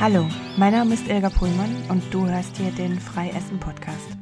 Hallo, 0.00 0.28
mein 0.56 0.72
Name 0.72 0.94
ist 0.94 1.08
Ilga 1.08 1.28
Pullmann 1.28 1.74
und 1.88 2.14
du 2.14 2.24
hörst 2.24 2.56
hier 2.56 2.70
den 2.70 3.00
Freiessen 3.00 3.58
Podcast. 3.58 4.16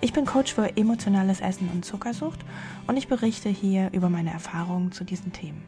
Ich 0.00 0.12
bin 0.12 0.26
Coach 0.26 0.52
für 0.52 0.76
emotionales 0.76 1.40
Essen 1.40 1.68
und 1.68 1.84
Zuckersucht 1.84 2.40
und 2.88 2.96
ich 2.96 3.06
berichte 3.06 3.48
hier 3.48 3.92
über 3.92 4.08
meine 4.08 4.32
Erfahrungen 4.32 4.90
zu 4.90 5.04
diesen 5.04 5.32
Themen. 5.32 5.62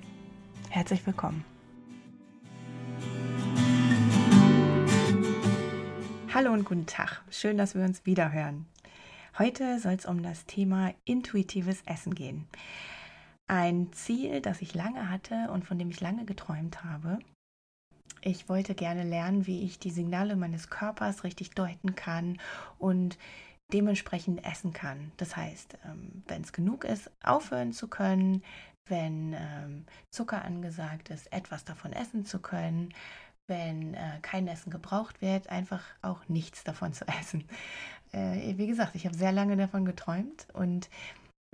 Herzlich 0.68 1.06
willkommen. 1.06 1.45
Hallo 6.34 6.52
und 6.52 6.64
guten 6.64 6.86
Tag. 6.86 7.22
Schön, 7.30 7.56
dass 7.56 7.76
wir 7.76 7.84
uns 7.84 8.04
wieder 8.04 8.32
hören. 8.32 8.66
Heute 9.38 9.78
soll 9.78 9.92
es 9.92 10.06
um 10.06 10.24
das 10.24 10.44
Thema 10.46 10.92
intuitives 11.04 11.82
Essen 11.86 12.16
gehen. 12.16 12.48
Ein 13.46 13.92
Ziel, 13.92 14.40
das 14.40 14.60
ich 14.60 14.74
lange 14.74 15.09
hatte 15.09 15.51
und 15.52 15.65
von 15.65 15.78
dem 15.78 15.88
ich 15.88 16.01
lange 16.01 16.24
geträumt 16.24 16.82
habe. 16.82 17.20
Ich 18.20 18.48
wollte 18.48 18.74
gerne 18.74 19.04
lernen, 19.04 19.46
wie 19.46 19.62
ich 19.64 19.78
die 19.78 19.90
Signale 19.90 20.36
meines 20.36 20.70
Körpers 20.70 21.24
richtig 21.24 21.50
deuten 21.50 21.95
kann 21.95 22.38
und 22.78 23.18
dementsprechend 23.72 24.45
essen 24.45 24.72
kann. 24.72 25.12
Das 25.16 25.36
heißt, 25.36 25.78
ähm, 25.84 26.23
wenn 26.26 26.42
es 26.42 26.52
genug 26.52 26.84
ist, 26.84 27.10
aufhören 27.23 27.73
zu 27.73 27.88
können, 27.88 28.42
wenn 28.86 29.34
ähm, 29.34 29.84
Zucker 30.10 30.45
angesagt 30.45 31.10
ist, 31.10 31.30
etwas 31.32 31.64
davon 31.64 31.92
essen 31.92 32.24
zu 32.24 32.38
können, 32.38 32.95
wenn 33.46 33.95
äh, 33.95 34.18
kein 34.23 34.48
Essen 34.48 34.70
gebraucht 34.70 35.20
wird, 35.20 35.48
einfach 35.48 35.82
auch 36.02 36.28
nichts 36.28 36.64
davon 36.64 36.92
zu 36.92 37.06
essen. 37.20 37.45
Äh, 38.12 38.56
wie 38.56 38.66
gesagt, 38.66 38.95
ich 38.95 39.06
habe 39.06 39.16
sehr 39.16 39.32
lange 39.32 39.56
davon 39.56 39.84
geträumt 39.84 40.46
und 40.52 40.88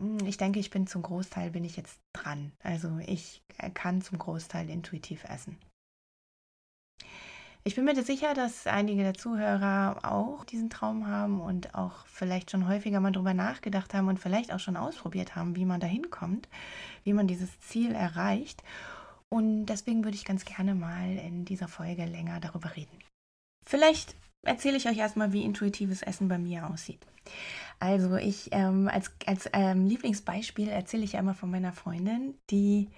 hm, 0.01 0.19
ich 0.27 0.37
denke, 0.37 0.61
ich 0.61 0.71
bin 0.71 0.87
zum 0.87 1.03
Großteil 1.03 1.51
bin 1.51 1.65
ich 1.65 1.77
jetzt 1.77 2.01
dran. 2.13 2.53
Also 2.63 2.99
ich 3.07 3.43
äh, 3.59 3.71
kann 3.71 4.03
zum 4.03 4.19
Großteil 4.19 4.71
intuitiv 4.71 5.25
essen. 5.25 5.59
Ich 7.67 7.77
bin 7.77 7.87
mir 7.87 8.03
sicher, 8.03 8.35
dass 8.35 8.67
einige 8.67 9.03
der 9.03 9.15
Zuhörer 9.15 10.01
auch 10.03 10.45
diesen 10.45 10.69
Traum 10.69 11.07
haben 11.07 11.41
und 11.41 11.75
auch 11.75 12.05
vielleicht 12.05 12.51
schon 12.51 12.69
häufiger 12.69 13.01
mal 13.01 13.11
drüber 13.11 13.33
nachgedacht 13.33 13.95
haben 13.95 14.09
und 14.09 14.21
vielleicht 14.21 14.53
auch 14.53 14.61
schon 14.61 14.77
ausprobiert 14.77 15.35
haben, 15.35 15.57
wie 15.57 15.65
man 15.65 15.81
da 15.81 15.87
hinkommt, 15.87 16.47
wie 17.05 17.15
man 17.15 17.27
dieses 17.27 17.59
Ziel 17.61 17.93
erreicht. 17.93 18.63
Und 19.31 19.65
deswegen 19.67 20.05
würde 20.05 20.15
ich 20.15 20.27
ganz 20.27 20.45
gerne 20.45 20.75
mal 20.75 21.17
in 21.17 21.47
dieser 21.47 21.67
Folge 21.67 22.05
länger 22.05 22.39
darüber 22.39 22.77
reden. 22.77 22.99
Vielleicht 23.65 24.15
erzähle 24.43 24.77
ich 24.77 24.87
euch 24.87 24.99
erstmal, 24.99 25.33
wie 25.33 25.43
intuitives 25.43 26.03
Essen 26.03 26.29
bei 26.29 26.37
mir 26.37 26.69
aussieht. 26.69 27.01
Also 27.81 28.17
ich 28.17 28.51
ähm, 28.53 28.89
als, 28.93 29.11
als 29.25 29.49
ähm, 29.55 29.87
Lieblingsbeispiel 29.87 30.69
erzähle 30.69 31.05
ich 31.05 31.13
ja 31.13 31.21
immer 31.21 31.35
von 31.35 31.51
meiner 31.51 31.73
Freundin, 31.73 32.35
die 32.51 32.91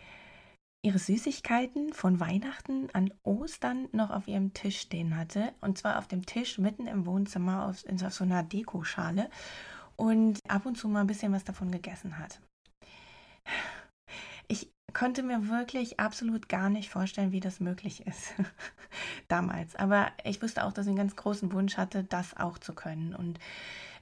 ihre 0.87 1.01
Süßigkeiten 1.01 1.93
von 1.93 2.21
Weihnachten 2.21 2.89
an 2.93 3.13
Ostern 3.25 3.89
noch 3.91 4.11
auf 4.11 4.29
ihrem 4.29 4.55
Tisch 4.55 4.79
stehen 4.79 5.17
hatte. 5.17 5.53
Und 5.61 5.77
zwar 5.77 5.99
auf 5.99 6.07
dem 6.07 6.25
Tisch 6.25 6.59
mitten 6.59 6.87
im 6.87 7.07
Wohnzimmer 7.07 7.67
auf, 7.67 7.85
auf 8.05 8.15
so 8.15 8.23
einer 8.23 8.45
Dekoschale 8.45 9.29
und 9.97 10.39
ab 10.49 10.65
und 10.65 10.79
zu 10.79 10.87
mal 10.87 11.01
ein 11.01 11.09
bisschen 11.09 11.33
was 11.33 11.43
davon 11.43 11.73
gegessen 11.73 12.19
hat. 12.19 12.41
Ich 14.47 14.71
konnte 14.93 15.25
mir 15.25 15.49
wirklich 15.49 15.99
absolut 15.99 16.49
gar 16.49 16.71
nicht 16.71 16.89
vorstellen, 16.89 17.33
wie 17.33 17.41
das 17.41 17.59
möglich 17.59 18.07
ist 18.07 18.35
damals. 19.27 19.75
Aber 19.75 20.13
ich 20.23 20.41
wusste 20.41 20.63
auch, 20.63 20.73
dass 20.73 20.87
ich 20.87 20.91
einen 20.91 20.99
ganz 20.99 21.17
großen 21.17 21.53
Wunsch 21.53 21.79
hatte, 21.79 22.05
das 22.05 22.37
auch 22.37 22.59
zu 22.59 22.73
können. 22.73 23.13
Und 23.13 23.41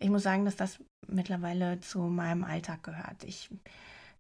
ich 0.00 0.10
muss 0.10 0.22
sagen, 0.22 0.44
dass 0.44 0.56
das 0.56 0.80
mittlerweile 1.06 1.80
zu 1.80 2.00
meinem 2.00 2.44
Alltag 2.44 2.82
gehört. 2.82 3.24
Ich 3.24 3.48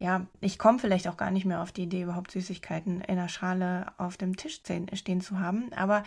ja, 0.04 0.26
ich 0.42 0.58
komme 0.58 0.78
vielleicht 0.78 1.08
auch 1.08 1.16
gar 1.16 1.30
nicht 1.30 1.46
mehr 1.46 1.62
auf 1.62 1.72
die 1.72 1.84
Idee, 1.84 2.02
überhaupt 2.02 2.30
Süßigkeiten 2.30 3.00
in 3.00 3.16
der 3.16 3.28
Schale 3.28 3.86
auf 3.96 4.18
dem 4.18 4.36
Tisch 4.36 4.60
stehen 4.92 5.20
zu 5.22 5.40
haben. 5.40 5.72
Aber 5.72 6.02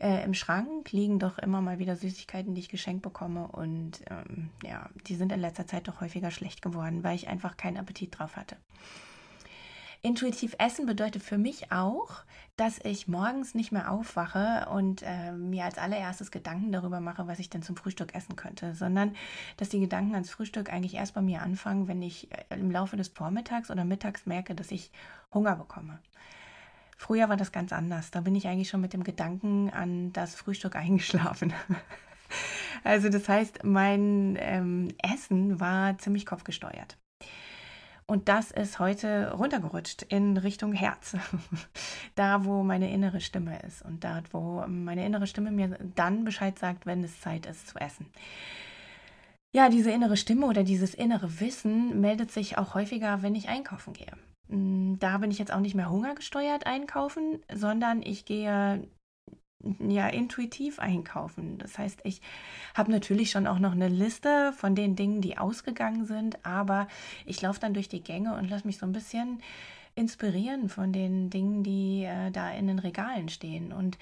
äh, 0.00 0.22
im 0.22 0.34
Schrank 0.34 0.92
liegen 0.92 1.18
doch 1.18 1.38
immer 1.38 1.62
mal 1.62 1.78
wieder 1.78 1.96
Süßigkeiten, 1.96 2.54
die 2.54 2.60
ich 2.60 2.68
geschenkt 2.68 3.00
bekomme. 3.00 3.48
Und 3.48 4.02
ähm, 4.10 4.50
ja, 4.62 4.90
die 5.06 5.14
sind 5.14 5.32
in 5.32 5.40
letzter 5.40 5.66
Zeit 5.66 5.88
doch 5.88 6.02
häufiger 6.02 6.30
schlecht 6.30 6.60
geworden, 6.60 7.02
weil 7.04 7.16
ich 7.16 7.28
einfach 7.28 7.56
keinen 7.56 7.78
Appetit 7.78 8.18
drauf 8.18 8.36
hatte. 8.36 8.58
Intuitiv 10.00 10.54
essen 10.58 10.86
bedeutet 10.86 11.22
für 11.22 11.38
mich 11.38 11.72
auch, 11.72 12.22
dass 12.56 12.78
ich 12.84 13.08
morgens 13.08 13.54
nicht 13.54 13.72
mehr 13.72 13.90
aufwache 13.90 14.68
und 14.70 15.02
äh, 15.02 15.32
mir 15.32 15.64
als 15.64 15.76
allererstes 15.76 16.30
Gedanken 16.30 16.70
darüber 16.70 17.00
mache, 17.00 17.26
was 17.26 17.40
ich 17.40 17.50
denn 17.50 17.62
zum 17.62 17.76
Frühstück 17.76 18.14
essen 18.14 18.36
könnte, 18.36 18.74
sondern 18.74 19.16
dass 19.56 19.70
die 19.70 19.80
Gedanken 19.80 20.14
ans 20.14 20.30
Frühstück 20.30 20.72
eigentlich 20.72 20.94
erst 20.94 21.14
bei 21.14 21.20
mir 21.20 21.42
anfangen, 21.42 21.88
wenn 21.88 22.00
ich 22.00 22.30
äh, 22.32 22.58
im 22.58 22.70
Laufe 22.70 22.96
des 22.96 23.08
Vormittags 23.08 23.70
oder 23.70 23.84
Mittags 23.84 24.24
merke, 24.24 24.54
dass 24.54 24.70
ich 24.70 24.92
Hunger 25.32 25.56
bekomme. 25.56 25.98
Früher 26.96 27.28
war 27.28 27.36
das 27.36 27.52
ganz 27.52 27.72
anders. 27.72 28.10
Da 28.10 28.20
bin 28.20 28.34
ich 28.34 28.46
eigentlich 28.46 28.68
schon 28.68 28.80
mit 28.80 28.92
dem 28.92 29.04
Gedanken 29.04 29.70
an 29.70 30.12
das 30.12 30.36
Frühstück 30.36 30.76
eingeschlafen. 30.76 31.52
also 32.84 33.08
das 33.08 33.28
heißt, 33.28 33.64
mein 33.64 34.36
ähm, 34.40 34.94
Essen 35.02 35.58
war 35.58 35.98
ziemlich 35.98 36.24
kopfgesteuert. 36.24 36.98
Und 38.10 38.30
das 38.30 38.50
ist 38.50 38.78
heute 38.78 39.32
runtergerutscht 39.32 40.02
in 40.02 40.38
Richtung 40.38 40.72
Herz. 40.72 41.14
da, 42.14 42.46
wo 42.46 42.62
meine 42.62 42.90
innere 42.90 43.20
Stimme 43.20 43.60
ist. 43.60 43.84
Und 43.84 44.02
da, 44.02 44.22
wo 44.32 44.64
meine 44.66 45.04
innere 45.04 45.26
Stimme 45.26 45.50
mir 45.50 45.78
dann 45.94 46.24
Bescheid 46.24 46.58
sagt, 46.58 46.86
wenn 46.86 47.04
es 47.04 47.20
Zeit 47.20 47.44
ist 47.44 47.68
zu 47.68 47.78
essen. 47.78 48.06
Ja, 49.52 49.68
diese 49.68 49.90
innere 49.90 50.16
Stimme 50.16 50.46
oder 50.46 50.64
dieses 50.64 50.94
innere 50.94 51.40
Wissen 51.40 52.00
meldet 52.00 52.32
sich 52.32 52.56
auch 52.56 52.74
häufiger, 52.74 53.20
wenn 53.20 53.34
ich 53.34 53.50
einkaufen 53.50 53.92
gehe. 53.92 54.12
Mm, 54.48 54.98
da 54.98 55.18
bin 55.18 55.30
ich 55.30 55.38
jetzt 55.38 55.52
auch 55.52 55.60
nicht 55.60 55.74
mehr 55.74 55.90
hungergesteuert 55.90 56.66
einkaufen, 56.66 57.42
sondern 57.54 58.00
ich 58.00 58.24
gehe 58.24 58.88
ja 59.80 60.08
intuitiv 60.08 60.78
einkaufen. 60.78 61.58
Das 61.58 61.78
heißt, 61.78 62.00
ich 62.04 62.20
habe 62.74 62.90
natürlich 62.90 63.30
schon 63.30 63.46
auch 63.46 63.58
noch 63.58 63.72
eine 63.72 63.88
Liste 63.88 64.52
von 64.52 64.74
den 64.74 64.94
Dingen, 64.96 65.20
die 65.20 65.38
ausgegangen 65.38 66.06
sind, 66.06 66.44
aber 66.44 66.88
ich 67.26 67.42
laufe 67.42 67.60
dann 67.60 67.74
durch 67.74 67.88
die 67.88 68.02
Gänge 68.02 68.36
und 68.36 68.48
lasse 68.48 68.66
mich 68.66 68.78
so 68.78 68.86
ein 68.86 68.92
bisschen 68.92 69.42
inspirieren 69.94 70.68
von 70.68 70.92
den 70.92 71.28
Dingen, 71.28 71.64
die 71.64 72.04
äh, 72.04 72.30
da 72.30 72.52
in 72.52 72.68
den 72.68 72.78
Regalen 72.78 73.28
stehen 73.28 73.72
und 73.72 73.98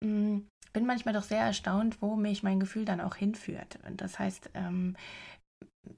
mh, 0.00 0.10
mm, 0.10 0.46
bin 0.74 0.86
manchmal 0.86 1.14
doch 1.14 1.22
sehr 1.22 1.40
erstaunt, 1.40 2.02
wo 2.02 2.14
mich 2.14 2.42
mein 2.42 2.60
Gefühl 2.60 2.84
dann 2.84 3.00
auch 3.00 3.16
hinführt. 3.16 3.78
Das 3.96 4.18
heißt, 4.18 4.50
ähm, 4.54 4.96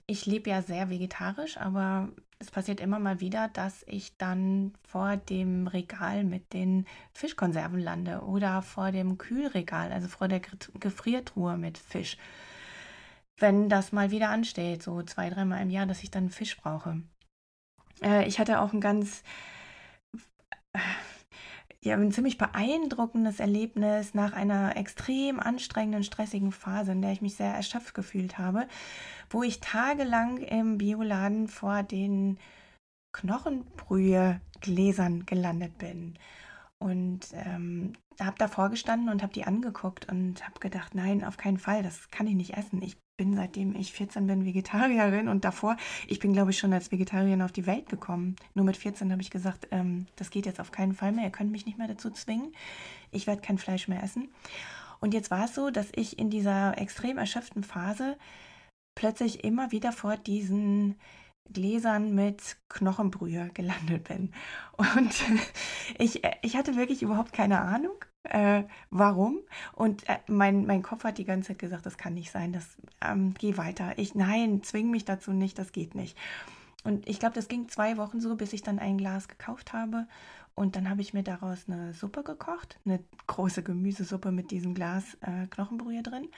ich 0.06 0.26
lebe 0.26 0.50
ja 0.50 0.62
sehr 0.62 0.88
vegetarisch, 0.90 1.56
aber 1.56 2.08
es 2.40 2.50
passiert 2.50 2.80
immer 2.80 2.98
mal 2.98 3.20
wieder, 3.20 3.48
dass 3.48 3.84
ich 3.86 4.16
dann 4.16 4.72
vor 4.88 5.18
dem 5.18 5.66
Regal 5.66 6.24
mit 6.24 6.54
den 6.54 6.86
Fischkonserven 7.12 7.78
lande 7.78 8.22
oder 8.22 8.62
vor 8.62 8.92
dem 8.92 9.18
Kühlregal, 9.18 9.92
also 9.92 10.08
vor 10.08 10.26
der 10.26 10.40
Gefriertruhe 10.80 11.58
mit 11.58 11.76
Fisch. 11.76 12.16
Wenn 13.36 13.68
das 13.68 13.92
mal 13.92 14.10
wieder 14.10 14.30
ansteht, 14.30 14.82
so 14.82 15.02
zwei, 15.02 15.28
dreimal 15.28 15.60
im 15.60 15.70
Jahr, 15.70 15.86
dass 15.86 16.02
ich 16.02 16.10
dann 16.10 16.30
Fisch 16.30 16.56
brauche. 16.56 17.02
Äh, 18.02 18.26
ich 18.26 18.38
hatte 18.38 18.60
auch 18.60 18.72
ein 18.72 18.80
ganz 18.80 19.22
ja, 21.82 21.96
ein 21.96 22.12
ziemlich 22.12 22.36
beeindruckendes 22.36 23.40
Erlebnis 23.40 24.12
nach 24.12 24.34
einer 24.34 24.76
extrem 24.76 25.40
anstrengenden, 25.40 26.04
stressigen 26.04 26.52
Phase, 26.52 26.92
in 26.92 27.00
der 27.00 27.12
ich 27.12 27.22
mich 27.22 27.36
sehr 27.36 27.54
erschöpft 27.54 27.94
gefühlt 27.94 28.36
habe, 28.36 28.68
wo 29.30 29.42
ich 29.42 29.60
tagelang 29.60 30.36
im 30.38 30.76
Bioladen 30.76 31.48
vor 31.48 31.82
den 31.82 32.38
Knochenbrühe-Gläsern 33.12 35.24
gelandet 35.24 35.78
bin. 35.78 36.18
Und 36.80 37.20
ähm, 37.34 37.92
habe 38.18 38.38
davor 38.38 38.70
gestanden 38.70 39.10
und 39.10 39.22
habe 39.22 39.32
die 39.32 39.44
angeguckt 39.44 40.10
und 40.10 40.46
habe 40.46 40.58
gedacht, 40.60 40.94
nein, 40.94 41.24
auf 41.24 41.36
keinen 41.36 41.58
Fall, 41.58 41.82
das 41.82 42.10
kann 42.10 42.26
ich 42.26 42.34
nicht 42.34 42.56
essen. 42.56 42.82
Ich 42.82 42.96
bin 43.20 43.34
seitdem 43.34 43.76
ich 43.76 43.92
14 43.92 44.26
bin 44.26 44.46
Vegetarierin 44.46 45.28
und 45.28 45.44
davor, 45.44 45.76
ich 46.08 46.20
bin 46.20 46.32
glaube 46.32 46.52
ich 46.52 46.58
schon 46.58 46.72
als 46.72 46.90
Vegetarierin 46.90 47.42
auf 47.42 47.52
die 47.52 47.66
Welt 47.66 47.90
gekommen. 47.90 48.34
Nur 48.54 48.64
mit 48.64 48.78
14 48.78 49.12
habe 49.12 49.20
ich 49.20 49.30
gesagt, 49.30 49.68
ähm, 49.72 50.06
das 50.16 50.30
geht 50.30 50.46
jetzt 50.46 50.58
auf 50.58 50.72
keinen 50.72 50.94
Fall 50.94 51.12
mehr, 51.12 51.24
ihr 51.24 51.30
könnt 51.30 51.52
mich 51.52 51.66
nicht 51.66 51.76
mehr 51.76 51.88
dazu 51.88 52.08
zwingen. 52.10 52.54
Ich 53.10 53.26
werde 53.26 53.42
kein 53.42 53.58
Fleisch 53.58 53.88
mehr 53.88 54.02
essen. 54.02 54.30
Und 55.00 55.12
jetzt 55.12 55.30
war 55.30 55.44
es 55.44 55.54
so, 55.54 55.68
dass 55.68 55.88
ich 55.94 56.18
in 56.18 56.30
dieser 56.30 56.78
extrem 56.78 57.18
erschöpften 57.18 57.62
Phase 57.62 58.16
plötzlich 58.94 59.44
immer 59.44 59.70
wieder 59.70 59.92
vor 59.92 60.16
diesen 60.16 60.96
Gläsern 61.52 62.14
mit 62.14 62.56
Knochenbrühe 62.68 63.50
gelandet 63.54 64.04
bin. 64.04 64.32
Und 64.76 65.24
ich, 65.98 66.22
ich 66.42 66.56
hatte 66.56 66.76
wirklich 66.76 67.02
überhaupt 67.02 67.32
keine 67.32 67.60
Ahnung, 67.60 68.04
äh, 68.24 68.64
warum. 68.90 69.40
Und 69.72 70.08
äh, 70.08 70.18
mein, 70.26 70.66
mein 70.66 70.82
Kopf 70.82 71.04
hat 71.04 71.18
die 71.18 71.24
ganze 71.24 71.48
Zeit 71.48 71.58
gesagt, 71.58 71.86
das 71.86 71.98
kann 71.98 72.14
nicht 72.14 72.30
sein, 72.30 72.52
das 72.52 72.76
ähm, 73.00 73.34
geh 73.38 73.56
weiter. 73.56 73.98
Ich, 73.98 74.14
nein, 74.14 74.62
zwing 74.62 74.90
mich 74.90 75.04
dazu 75.04 75.32
nicht, 75.32 75.58
das 75.58 75.72
geht 75.72 75.94
nicht. 75.94 76.16
Und 76.84 77.06
ich 77.08 77.18
glaube, 77.18 77.34
das 77.34 77.48
ging 77.48 77.68
zwei 77.68 77.96
Wochen 77.96 78.20
so, 78.20 78.36
bis 78.36 78.52
ich 78.52 78.62
dann 78.62 78.78
ein 78.78 78.96
Glas 78.96 79.28
gekauft 79.28 79.72
habe. 79.72 80.06
Und 80.54 80.76
dann 80.76 80.90
habe 80.90 81.00
ich 81.00 81.14
mir 81.14 81.22
daraus 81.22 81.64
eine 81.68 81.92
Suppe 81.94 82.22
gekocht, 82.22 82.78
eine 82.84 83.00
große 83.26 83.62
Gemüsesuppe 83.62 84.32
mit 84.32 84.50
diesem 84.50 84.74
Glas 84.74 85.16
äh, 85.20 85.46
Knochenbrühe 85.48 86.02
drin. 86.02 86.28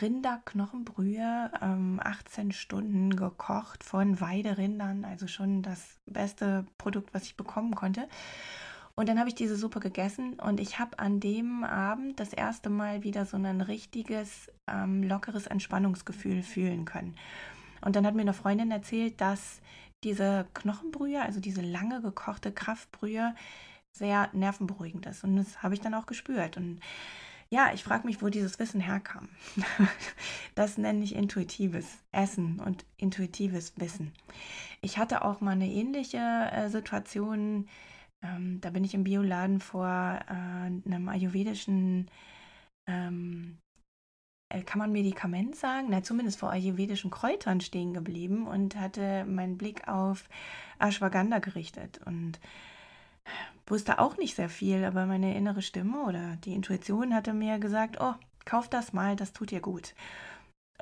Rinderknochenbrühe, 0.00 1.50
ähm, 1.60 2.00
18 2.02 2.52
Stunden 2.52 3.14
gekocht 3.14 3.84
von 3.84 4.20
Weiderindern, 4.20 5.04
also 5.04 5.26
schon 5.26 5.62
das 5.62 5.98
beste 6.06 6.66
Produkt, 6.78 7.12
was 7.12 7.24
ich 7.24 7.36
bekommen 7.36 7.74
konnte. 7.74 8.08
Und 8.94 9.08
dann 9.08 9.18
habe 9.18 9.28
ich 9.28 9.34
diese 9.34 9.56
Suppe 9.56 9.80
gegessen 9.80 10.34
und 10.34 10.60
ich 10.60 10.78
habe 10.78 10.98
an 10.98 11.18
dem 11.18 11.64
Abend 11.64 12.20
das 12.20 12.32
erste 12.32 12.68
Mal 12.68 13.02
wieder 13.02 13.24
so 13.24 13.36
ein 13.36 13.60
richtiges, 13.60 14.50
ähm, 14.66 15.02
lockeres 15.02 15.46
Entspannungsgefühl 15.46 16.42
fühlen 16.42 16.84
können. 16.84 17.16
Und 17.80 17.96
dann 17.96 18.06
hat 18.06 18.14
mir 18.14 18.20
eine 18.20 18.34
Freundin 18.34 18.70
erzählt, 18.70 19.20
dass 19.20 19.60
diese 20.04 20.46
Knochenbrühe, 20.54 21.22
also 21.22 21.40
diese 21.40 21.62
lange 21.62 22.02
gekochte 22.02 22.52
Kraftbrühe, 22.52 23.34
sehr 23.92 24.30
nervenberuhigend 24.32 25.06
ist. 25.06 25.24
Und 25.24 25.36
das 25.36 25.62
habe 25.62 25.74
ich 25.74 25.80
dann 25.80 25.94
auch 25.94 26.06
gespürt. 26.06 26.56
Und 26.56 26.80
ja, 27.52 27.70
ich 27.74 27.84
frage 27.84 28.06
mich, 28.06 28.22
wo 28.22 28.30
dieses 28.30 28.58
Wissen 28.58 28.80
herkam. 28.80 29.28
das 30.54 30.78
nenne 30.78 31.04
ich 31.04 31.14
intuitives 31.14 31.98
Essen 32.10 32.58
und 32.60 32.86
intuitives 32.96 33.74
Wissen. 33.76 34.12
Ich 34.80 34.96
hatte 34.96 35.22
auch 35.22 35.42
mal 35.42 35.50
eine 35.50 35.70
ähnliche 35.70 36.16
äh, 36.18 36.70
Situation. 36.70 37.68
Ähm, 38.22 38.58
da 38.62 38.70
bin 38.70 38.84
ich 38.84 38.94
im 38.94 39.04
Bioladen 39.04 39.60
vor 39.60 39.86
äh, 39.86 40.32
einem 40.32 41.10
ayurvedischen 41.10 42.10
ähm, 42.88 43.58
äh, 44.48 44.62
kann 44.62 44.78
man 44.78 44.90
Medikament 44.90 45.54
sagen? 45.54 45.88
Na, 45.90 46.02
zumindest 46.02 46.38
vor 46.38 46.50
ayurvedischen 46.50 47.10
Kräutern 47.10 47.60
stehen 47.60 47.92
geblieben 47.92 48.46
und 48.46 48.76
hatte 48.76 49.26
meinen 49.26 49.58
Blick 49.58 49.88
auf 49.88 50.26
Ashwagandha 50.78 51.38
gerichtet 51.40 52.00
und 52.06 52.40
wusste 53.66 53.98
auch 53.98 54.16
nicht 54.16 54.36
sehr 54.36 54.48
viel, 54.48 54.84
aber 54.84 55.06
meine 55.06 55.36
innere 55.36 55.62
Stimme 55.62 56.04
oder 56.04 56.36
die 56.44 56.54
Intuition 56.54 57.14
hatte 57.14 57.32
mir 57.32 57.58
gesagt, 57.58 57.98
oh, 58.00 58.14
kauf 58.44 58.68
das 58.68 58.92
mal, 58.92 59.16
das 59.16 59.32
tut 59.32 59.50
dir 59.50 59.60
gut. 59.60 59.94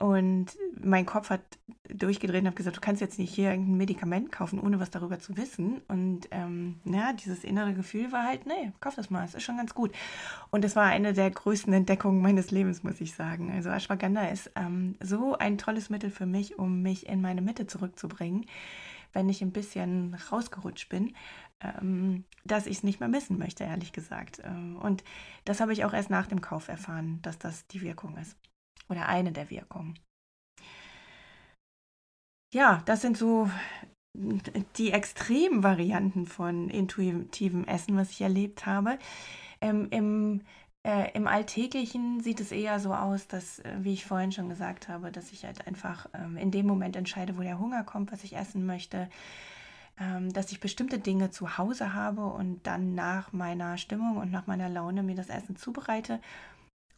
Und 0.00 0.56
mein 0.80 1.04
Kopf 1.04 1.28
hat 1.28 1.42
durchgedreht 1.86 2.40
und 2.40 2.48
hat 2.48 2.56
gesagt, 2.56 2.78
du 2.78 2.80
kannst 2.80 3.02
jetzt 3.02 3.18
nicht 3.18 3.34
hier 3.34 3.50
irgendein 3.50 3.76
Medikament 3.76 4.32
kaufen, 4.32 4.58
ohne 4.58 4.80
was 4.80 4.90
darüber 4.90 5.18
zu 5.18 5.36
wissen. 5.36 5.82
Und 5.88 6.26
ähm, 6.30 6.80
ja, 6.86 7.12
dieses 7.12 7.44
innere 7.44 7.74
Gefühl 7.74 8.10
war 8.10 8.24
halt, 8.24 8.46
nee, 8.46 8.72
kauf 8.80 8.94
das 8.94 9.10
mal, 9.10 9.26
es 9.26 9.34
ist 9.34 9.42
schon 9.42 9.58
ganz 9.58 9.74
gut. 9.74 9.92
Und 10.50 10.64
das 10.64 10.74
war 10.74 10.86
eine 10.86 11.12
der 11.12 11.30
größten 11.30 11.72
Entdeckungen 11.74 12.22
meines 12.22 12.50
Lebens, 12.50 12.82
muss 12.82 12.98
ich 13.02 13.14
sagen. 13.14 13.52
Also 13.52 13.68
Ashwagandha 13.68 14.28
ist 14.28 14.50
ähm, 14.56 14.96
so 15.02 15.36
ein 15.36 15.58
tolles 15.58 15.90
Mittel 15.90 16.10
für 16.10 16.26
mich, 16.26 16.58
um 16.58 16.80
mich 16.80 17.06
in 17.06 17.20
meine 17.20 17.42
Mitte 17.42 17.66
zurückzubringen, 17.66 18.46
wenn 19.12 19.28
ich 19.28 19.42
ein 19.42 19.52
bisschen 19.52 20.16
rausgerutscht 20.32 20.88
bin. 20.88 21.12
Ähm, 21.62 22.24
dass 22.44 22.66
ich 22.66 22.78
es 22.78 22.82
nicht 22.82 23.00
mehr 23.00 23.08
missen 23.08 23.38
möchte, 23.38 23.64
ehrlich 23.64 23.92
gesagt. 23.92 24.40
Ähm, 24.44 24.76
und 24.76 25.04
das 25.44 25.60
habe 25.60 25.72
ich 25.72 25.84
auch 25.84 25.92
erst 25.92 26.10
nach 26.10 26.26
dem 26.26 26.40
Kauf 26.40 26.68
erfahren, 26.68 27.20
dass 27.22 27.38
das 27.38 27.66
die 27.66 27.82
Wirkung 27.82 28.16
ist 28.16 28.36
oder 28.88 29.08
eine 29.08 29.32
der 29.32 29.50
Wirkungen. 29.50 29.98
Ja, 32.52 32.82
das 32.86 33.02
sind 33.02 33.16
so 33.16 33.48
die 34.76 34.90
extremen 34.90 35.62
Varianten 35.62 36.26
von 36.26 36.68
intuitivem 36.68 37.64
Essen, 37.64 37.96
was 37.96 38.10
ich 38.10 38.22
erlebt 38.22 38.66
habe. 38.66 38.98
Ähm, 39.60 39.88
Im 39.90 40.42
äh, 40.82 41.10
Im 41.12 41.26
Alltäglichen 41.26 42.20
sieht 42.20 42.40
es 42.40 42.52
eher 42.52 42.80
so 42.80 42.94
aus, 42.94 43.28
dass, 43.28 43.58
äh, 43.58 43.76
wie 43.80 43.92
ich 43.92 44.06
vorhin 44.06 44.32
schon 44.32 44.48
gesagt 44.48 44.88
habe, 44.88 45.12
dass 45.12 45.30
ich 45.30 45.44
halt 45.44 45.66
einfach 45.66 46.08
ähm, 46.14 46.38
in 46.38 46.50
dem 46.50 46.66
Moment 46.66 46.96
entscheide, 46.96 47.36
wo 47.36 47.42
der 47.42 47.58
Hunger 47.58 47.84
kommt, 47.84 48.12
was 48.12 48.24
ich 48.24 48.34
essen 48.34 48.64
möchte, 48.64 49.10
dass 50.32 50.50
ich 50.50 50.60
bestimmte 50.60 50.98
Dinge 50.98 51.30
zu 51.30 51.58
Hause 51.58 51.92
habe 51.92 52.24
und 52.24 52.66
dann 52.66 52.94
nach 52.94 53.32
meiner 53.32 53.76
Stimmung 53.76 54.16
und 54.16 54.30
nach 54.30 54.46
meiner 54.46 54.68
Laune 54.68 55.02
mir 55.02 55.14
das 55.14 55.28
Essen 55.28 55.56
zubereite 55.56 56.20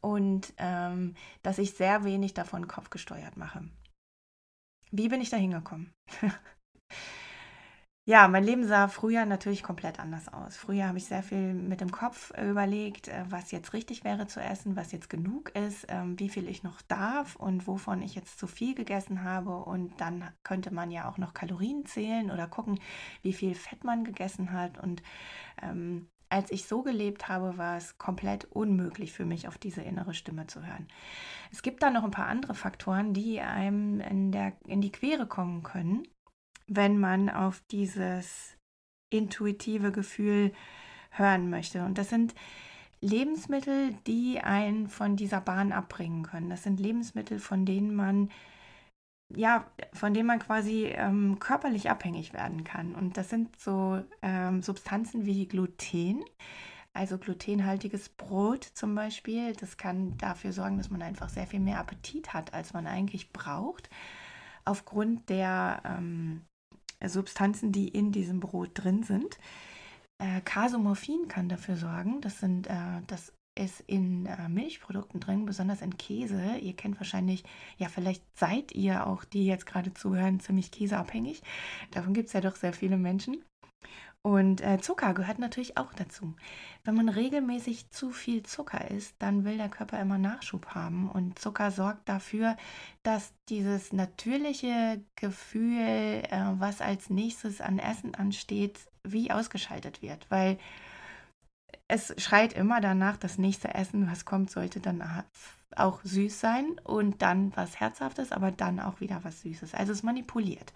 und 0.00 0.52
ähm, 0.58 1.14
dass 1.42 1.58
ich 1.58 1.72
sehr 1.72 2.04
wenig 2.04 2.34
davon 2.34 2.68
kopfgesteuert 2.68 3.36
mache. 3.36 3.64
Wie 4.90 5.08
bin 5.08 5.20
ich 5.20 5.30
da 5.30 5.36
hingekommen? 5.36 5.90
ja, 8.04 8.26
mein 8.26 8.42
Leben 8.42 8.66
sah 8.66 8.88
früher 8.88 9.24
natürlich 9.26 9.62
komplett 9.62 10.00
anders 10.00 10.26
aus. 10.32 10.56
Früher 10.56 10.88
habe 10.88 10.98
ich 10.98 11.04
sehr 11.04 11.22
viel 11.22 11.54
mit 11.54 11.80
dem 11.80 11.92
Kopf 11.92 12.32
überlegt, 12.36 13.06
äh, 13.06 13.24
was 13.28 13.52
jetzt 13.52 13.72
richtig 13.74 14.02
wäre 14.02 14.26
zu 14.26 14.40
essen, 14.40 14.74
was 14.74 14.90
jetzt 14.90 15.08
genug 15.08 15.50
ist, 15.54 15.86
ähm, 15.88 16.18
wie 16.18 16.28
viel 16.28 16.48
ich 16.48 16.64
noch 16.64 16.82
darf 16.82 17.36
und 17.36 17.68
wovon 17.68 18.02
ich 18.02 18.16
jetzt 18.16 18.40
zu 18.40 18.48
viel 18.48 18.74
gegessen 18.74 19.22
habe. 19.22 19.56
Und 19.56 20.00
dann 20.00 20.24
könnte 20.42 20.74
man 20.74 20.90
ja 20.90 21.08
auch 21.08 21.16
noch 21.16 21.32
Kalorien 21.32 21.86
zählen 21.86 22.32
oder 22.32 22.48
gucken, 22.48 22.80
wie 23.22 23.32
viel 23.32 23.54
Fett 23.54 23.84
man 23.84 24.02
gegessen 24.02 24.50
hat. 24.50 24.78
Und 24.78 25.00
ähm, 25.62 26.08
als 26.28 26.50
ich 26.50 26.66
so 26.66 26.82
gelebt 26.82 27.28
habe, 27.28 27.56
war 27.56 27.76
es 27.76 27.98
komplett 27.98 28.46
unmöglich 28.46 29.12
für 29.12 29.26
mich, 29.26 29.46
auf 29.46 29.58
diese 29.58 29.82
innere 29.82 30.14
Stimme 30.14 30.48
zu 30.48 30.66
hören. 30.66 30.88
Es 31.52 31.62
gibt 31.62 31.82
da 31.84 31.90
noch 31.90 32.02
ein 32.02 32.10
paar 32.10 32.26
andere 32.26 32.54
Faktoren, 32.54 33.12
die 33.12 33.40
einem 33.40 34.00
in, 34.00 34.32
der, 34.32 34.54
in 34.66 34.80
die 34.80 34.90
Quere 34.90 35.26
kommen 35.26 35.62
können, 35.62 36.08
wenn 36.76 36.98
man 36.98 37.28
auf 37.28 37.62
dieses 37.70 38.56
intuitive 39.10 39.92
Gefühl 39.92 40.52
hören 41.10 41.50
möchte. 41.50 41.84
Und 41.84 41.98
das 41.98 42.08
sind 42.08 42.34
Lebensmittel, 43.00 43.94
die 44.06 44.40
einen 44.40 44.88
von 44.88 45.16
dieser 45.16 45.40
Bahn 45.40 45.72
abbringen 45.72 46.22
können. 46.22 46.50
Das 46.50 46.62
sind 46.62 46.80
Lebensmittel, 46.80 47.38
von 47.38 47.66
denen 47.66 47.94
man 47.94 48.30
ja, 49.34 49.66
von 49.92 50.12
dem 50.12 50.26
man 50.26 50.38
quasi 50.38 50.92
ähm, 50.94 51.38
körperlich 51.38 51.90
abhängig 51.90 52.32
werden 52.32 52.64
kann. 52.64 52.94
Und 52.94 53.16
das 53.16 53.30
sind 53.30 53.58
so 53.58 54.02
ähm, 54.20 54.62
Substanzen 54.62 55.24
wie 55.24 55.46
Gluten, 55.46 56.22
also 56.92 57.18
glutenhaltiges 57.18 58.10
Brot 58.10 58.64
zum 58.64 58.94
Beispiel. 58.94 59.54
Das 59.54 59.76
kann 59.76 60.18
dafür 60.18 60.52
sorgen, 60.52 60.76
dass 60.76 60.90
man 60.90 61.02
einfach 61.02 61.28
sehr 61.28 61.46
viel 61.46 61.60
mehr 61.60 61.78
Appetit 61.78 62.34
hat, 62.34 62.52
als 62.52 62.74
man 62.74 62.86
eigentlich 62.86 63.32
braucht, 63.32 63.88
aufgrund 64.64 65.28
der 65.30 65.82
ähm, 65.84 66.42
Substanzen, 67.08 67.72
die 67.72 67.88
in 67.88 68.12
diesem 68.12 68.40
Brot 68.40 68.70
drin 68.74 69.02
sind. 69.02 69.38
Äh, 70.18 70.40
Casomorphin 70.42 71.28
kann 71.28 71.48
dafür 71.48 71.76
sorgen, 71.76 72.20
das 72.20 72.40
sind 72.40 72.66
äh, 72.68 73.02
das 73.06 73.32
ist 73.54 73.80
in 73.86 74.26
äh, 74.26 74.48
Milchprodukten 74.48 75.20
drin, 75.20 75.44
besonders 75.44 75.82
in 75.82 75.96
Käse. 75.96 76.56
Ihr 76.56 76.74
kennt 76.74 76.98
wahrscheinlich, 76.98 77.44
ja, 77.76 77.88
vielleicht 77.88 78.24
seid 78.38 78.72
ihr 78.72 79.06
auch, 79.06 79.24
die 79.24 79.46
jetzt 79.46 79.66
gerade 79.66 79.92
zuhören, 79.92 80.40
ziemlich 80.40 80.70
käseabhängig. 80.70 81.42
Davon 81.90 82.14
gibt 82.14 82.28
es 82.28 82.32
ja 82.32 82.40
doch 82.40 82.56
sehr 82.56 82.72
viele 82.72 82.96
Menschen. 82.96 83.44
Und 84.22 84.60
äh, 84.60 84.78
Zucker 84.80 85.14
gehört 85.14 85.40
natürlich 85.40 85.76
auch 85.76 85.92
dazu. 85.94 86.34
Wenn 86.84 86.94
man 86.94 87.08
regelmäßig 87.08 87.90
zu 87.90 88.12
viel 88.12 88.44
Zucker 88.44 88.88
isst, 88.88 89.16
dann 89.18 89.44
will 89.44 89.56
der 89.56 89.68
Körper 89.68 90.00
immer 90.00 90.16
Nachschub 90.16 90.68
haben. 90.68 91.10
Und 91.10 91.40
Zucker 91.40 91.72
sorgt 91.72 92.08
dafür, 92.08 92.56
dass 93.02 93.32
dieses 93.48 93.92
natürliche 93.92 95.02
Gefühl, 95.16 95.80
äh, 95.80 96.44
was 96.58 96.80
als 96.80 97.10
nächstes 97.10 97.60
an 97.60 97.80
Essen 97.80 98.14
ansteht, 98.14 98.78
wie 99.02 99.32
ausgeschaltet 99.32 100.02
wird. 100.02 100.24
Weil 100.30 100.56
es 101.88 102.14
schreit 102.18 102.52
immer 102.52 102.80
danach, 102.80 103.16
das 103.16 103.38
nächste 103.38 103.74
Essen, 103.74 104.08
was 104.08 104.24
kommt, 104.24 104.50
sollte 104.50 104.78
dann 104.78 105.02
auch 105.74 106.00
süß 106.04 106.38
sein 106.38 106.76
und 106.84 107.22
dann 107.22 107.52
was 107.56 107.80
Herzhaftes, 107.80 108.30
aber 108.30 108.52
dann 108.52 108.78
auch 108.78 109.00
wieder 109.00 109.24
was 109.24 109.42
Süßes. 109.42 109.74
Also 109.74 109.92
es 109.92 110.04
manipuliert. 110.04 110.72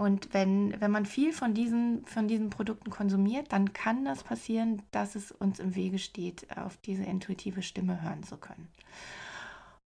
Und 0.00 0.32
wenn, 0.32 0.80
wenn 0.80 0.90
man 0.90 1.04
viel 1.04 1.30
von 1.34 1.52
diesen, 1.52 2.06
von 2.06 2.26
diesen 2.26 2.48
Produkten 2.48 2.88
konsumiert, 2.88 3.52
dann 3.52 3.74
kann 3.74 4.06
das 4.06 4.24
passieren, 4.24 4.82
dass 4.92 5.14
es 5.14 5.30
uns 5.30 5.60
im 5.60 5.74
Wege 5.74 5.98
steht, 5.98 6.56
auf 6.56 6.78
diese 6.78 7.02
intuitive 7.02 7.60
Stimme 7.60 8.00
hören 8.00 8.22
zu 8.22 8.38
können. 8.38 8.66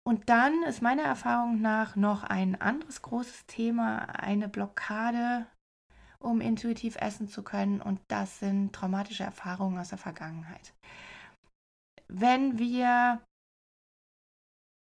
Und 0.03 0.27
dann 0.27 0.63
ist 0.63 0.81
meiner 0.81 1.03
Erfahrung 1.03 1.61
nach 1.61 1.95
noch 1.95 2.23
ein 2.23 2.59
anderes 2.59 3.01
großes 3.01 3.45
Thema, 3.45 3.99
eine 4.19 4.49
Blockade 4.49 5.45
um 6.19 6.41
intuitiv 6.41 6.97
essen 6.97 7.29
zu 7.29 7.41
können. 7.41 7.81
Und 7.81 8.01
das 8.09 8.39
sind 8.39 8.73
traumatische 8.73 9.23
Erfahrungen 9.23 9.79
aus 9.79 9.89
der 9.89 9.97
Vergangenheit. 9.97 10.73
Wenn 12.09 12.59
wir 12.59 13.21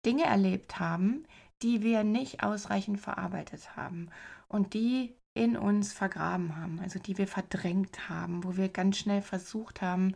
Dinge 0.06 0.24
erlebt 0.24 0.80
haben, 0.80 1.26
die 1.60 1.82
wir 1.82 2.02
nicht 2.02 2.42
ausreichend 2.42 2.98
verarbeitet 2.98 3.76
haben 3.76 4.08
und 4.48 4.72
die 4.72 5.17
in 5.38 5.56
uns 5.56 5.92
vergraben 5.92 6.56
haben, 6.56 6.80
also 6.80 6.98
die 6.98 7.16
wir 7.18 7.28
verdrängt 7.28 8.08
haben, 8.08 8.44
wo 8.44 8.56
wir 8.56 8.68
ganz 8.68 8.98
schnell 8.98 9.22
versucht 9.22 9.80
haben, 9.80 10.14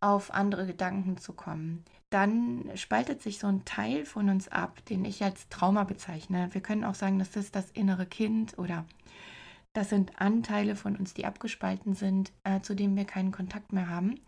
auf 0.00 0.32
andere 0.32 0.66
Gedanken 0.66 1.18
zu 1.18 1.34
kommen, 1.34 1.84
dann 2.08 2.70
spaltet 2.74 3.22
sich 3.22 3.38
so 3.38 3.46
ein 3.46 3.64
Teil 3.64 4.04
von 4.04 4.28
uns 4.28 4.48
ab, 4.48 4.84
den 4.86 5.04
ich 5.04 5.22
als 5.22 5.48
Trauma 5.48 5.84
bezeichne. 5.84 6.48
Wir 6.52 6.62
können 6.62 6.84
auch 6.84 6.94
sagen, 6.94 7.18
das 7.18 7.36
ist 7.36 7.54
das 7.54 7.70
innere 7.70 8.06
Kind 8.06 8.58
oder 8.58 8.86
das 9.72 9.90
sind 9.90 10.20
Anteile 10.20 10.74
von 10.74 10.96
uns, 10.96 11.14
die 11.14 11.26
abgespalten 11.26 11.94
sind, 11.94 12.32
äh, 12.42 12.60
zu 12.60 12.74
denen 12.74 12.96
wir 12.96 13.04
keinen 13.04 13.30
Kontakt 13.30 13.72
mehr 13.72 13.88
haben. 13.88 14.18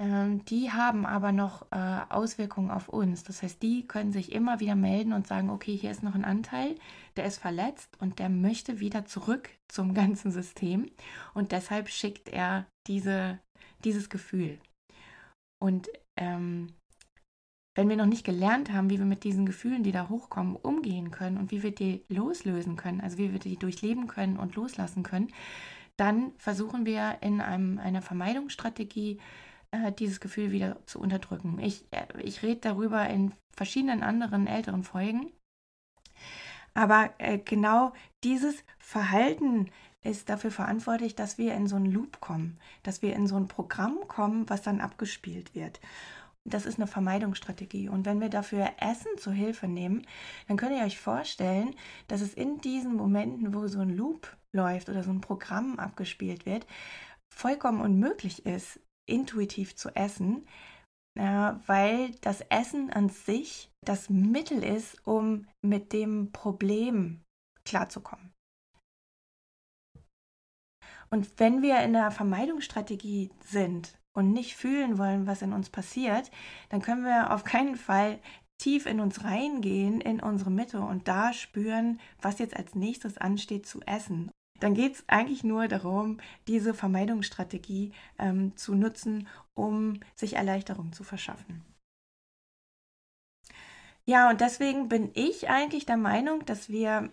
Ähm, 0.00 0.44
die 0.46 0.72
haben 0.72 1.06
aber 1.06 1.32
noch 1.32 1.66
äh, 1.70 2.00
Auswirkungen 2.08 2.70
auf 2.70 2.88
uns. 2.88 3.24
Das 3.24 3.42
heißt, 3.42 3.62
die 3.62 3.86
können 3.86 4.12
sich 4.12 4.32
immer 4.32 4.60
wieder 4.60 4.76
melden 4.76 5.12
und 5.12 5.26
sagen, 5.26 5.50
okay, 5.50 5.76
hier 5.76 5.90
ist 5.90 6.02
noch 6.02 6.14
ein 6.14 6.24
Anteil, 6.24 6.76
der 7.18 7.26
ist 7.26 7.38
verletzt 7.38 7.96
und 8.00 8.18
der 8.18 8.28
möchte 8.28 8.80
wieder 8.80 9.04
zurück 9.04 9.50
zum 9.68 9.92
ganzen 9.92 10.30
System. 10.30 10.90
Und 11.34 11.52
deshalb 11.52 11.88
schickt 11.88 12.28
er 12.28 12.66
diese, 12.86 13.38
dieses 13.84 14.08
Gefühl. 14.08 14.58
Und 15.60 15.88
ähm, 16.16 16.72
wenn 17.76 17.88
wir 17.88 17.96
noch 17.96 18.06
nicht 18.06 18.24
gelernt 18.24 18.72
haben, 18.72 18.90
wie 18.90 18.98
wir 18.98 19.06
mit 19.06 19.22
diesen 19.24 19.46
Gefühlen, 19.46 19.82
die 19.82 19.92
da 19.92 20.08
hochkommen, 20.08 20.56
umgehen 20.56 21.10
können 21.10 21.36
und 21.36 21.50
wie 21.50 21.62
wir 21.62 21.74
die 21.74 22.04
loslösen 22.08 22.76
können, 22.76 23.00
also 23.00 23.18
wie 23.18 23.32
wir 23.32 23.38
die 23.38 23.56
durchleben 23.56 24.08
können 24.08 24.36
und 24.36 24.56
loslassen 24.56 25.02
können, 25.02 25.28
dann 25.96 26.32
versuchen 26.38 26.86
wir 26.86 27.18
in 27.20 27.40
einem, 27.40 27.78
einer 27.78 28.02
Vermeidungsstrategie 28.02 29.20
äh, 29.70 29.92
dieses 29.92 30.20
Gefühl 30.20 30.50
wieder 30.50 30.84
zu 30.86 30.98
unterdrücken. 31.00 31.58
Ich, 31.60 31.84
äh, 31.90 32.06
ich 32.22 32.42
rede 32.42 32.60
darüber 32.60 33.08
in 33.08 33.32
verschiedenen 33.52 34.02
anderen 34.02 34.46
älteren 34.46 34.82
Folgen. 34.82 35.32
Aber 36.74 37.10
äh, 37.18 37.38
genau 37.38 37.92
dieses 38.24 38.54
Verhalten 38.78 39.70
ist 40.02 40.28
dafür 40.28 40.50
verantwortlich, 40.50 41.14
dass 41.14 41.38
wir 41.38 41.54
in 41.54 41.66
so 41.66 41.76
einen 41.76 41.90
Loop 41.90 42.20
kommen, 42.20 42.58
dass 42.82 43.02
wir 43.02 43.14
in 43.14 43.26
so 43.26 43.36
ein 43.36 43.48
Programm 43.48 43.98
kommen, 44.08 44.48
was 44.48 44.62
dann 44.62 44.80
abgespielt 44.80 45.54
wird. 45.54 45.80
Das 46.44 46.66
ist 46.66 46.78
eine 46.78 46.86
Vermeidungsstrategie. 46.86 47.88
Und 47.88 48.06
wenn 48.06 48.20
wir 48.20 48.28
dafür 48.28 48.70
Essen 48.80 49.10
zur 49.18 49.32
Hilfe 49.32 49.68
nehmen, 49.68 50.06
dann 50.46 50.56
könnt 50.56 50.72
ihr 50.72 50.84
euch 50.84 50.98
vorstellen, 50.98 51.74
dass 52.06 52.20
es 52.20 52.32
in 52.32 52.60
diesen 52.60 52.94
Momenten, 52.96 53.52
wo 53.52 53.66
so 53.66 53.80
ein 53.80 53.94
Loop 53.94 54.36
läuft 54.54 54.88
oder 54.88 55.02
so 55.02 55.10
ein 55.10 55.20
Programm 55.20 55.78
abgespielt 55.78 56.46
wird, 56.46 56.66
vollkommen 57.34 57.80
unmöglich 57.80 58.46
ist, 58.46 58.80
intuitiv 59.06 59.76
zu 59.76 59.94
essen, 59.94 60.46
äh, 61.16 61.52
weil 61.66 62.12
das 62.22 62.40
Essen 62.42 62.90
an 62.90 63.08
sich 63.08 63.67
das 63.84 64.10
Mittel 64.10 64.62
ist, 64.62 65.06
um 65.06 65.46
mit 65.62 65.92
dem 65.92 66.32
Problem 66.32 67.22
klarzukommen. 67.64 68.32
Und 71.10 71.38
wenn 71.38 71.62
wir 71.62 71.80
in 71.80 71.94
der 71.94 72.10
Vermeidungsstrategie 72.10 73.30
sind 73.40 73.98
und 74.14 74.32
nicht 74.32 74.56
fühlen 74.56 74.98
wollen, 74.98 75.26
was 75.26 75.42
in 75.42 75.52
uns 75.52 75.70
passiert, 75.70 76.30
dann 76.68 76.82
können 76.82 77.04
wir 77.04 77.32
auf 77.32 77.44
keinen 77.44 77.76
Fall 77.76 78.18
tief 78.58 78.84
in 78.86 79.00
uns 79.00 79.24
reingehen, 79.24 80.00
in 80.00 80.20
unsere 80.20 80.50
Mitte 80.50 80.80
und 80.80 81.08
da 81.08 81.32
spüren, 81.32 82.00
was 82.20 82.40
jetzt 82.40 82.56
als 82.56 82.74
nächstes 82.74 83.16
ansteht 83.16 83.66
zu 83.66 83.80
essen 83.82 84.30
dann 84.60 84.74
geht 84.74 84.94
es 84.94 85.04
eigentlich 85.06 85.44
nur 85.44 85.68
darum, 85.68 86.18
diese 86.46 86.74
Vermeidungsstrategie 86.74 87.92
ähm, 88.18 88.56
zu 88.56 88.74
nutzen, 88.74 89.28
um 89.54 90.00
sich 90.14 90.34
Erleichterung 90.34 90.92
zu 90.92 91.04
verschaffen. 91.04 91.64
Ja, 94.08 94.30
und 94.30 94.40
deswegen 94.40 94.88
bin 94.88 95.10
ich 95.12 95.50
eigentlich 95.50 95.84
der 95.84 95.98
Meinung, 95.98 96.42
dass 96.46 96.70
wir, 96.70 97.10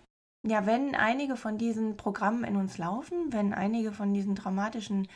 ja, 0.48 0.66
wenn 0.66 0.96
einige 0.96 1.36
von 1.36 1.58
diesen 1.58 1.98
Programmen 1.98 2.46
in 2.46 2.56
uns 2.56 2.78
laufen, 2.78 3.34
wenn 3.34 3.54
einige 3.54 3.92
von 3.92 4.14
diesen 4.14 4.34
dramatischen 4.34 5.10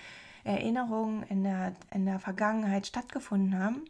Erinnerungen 0.43 1.23
in 1.23 1.45
der, 1.45 1.73
in 1.93 2.05
der 2.05 2.19
Vergangenheit 2.19 2.85
stattgefunden 2.85 3.57
haben, 3.57 3.85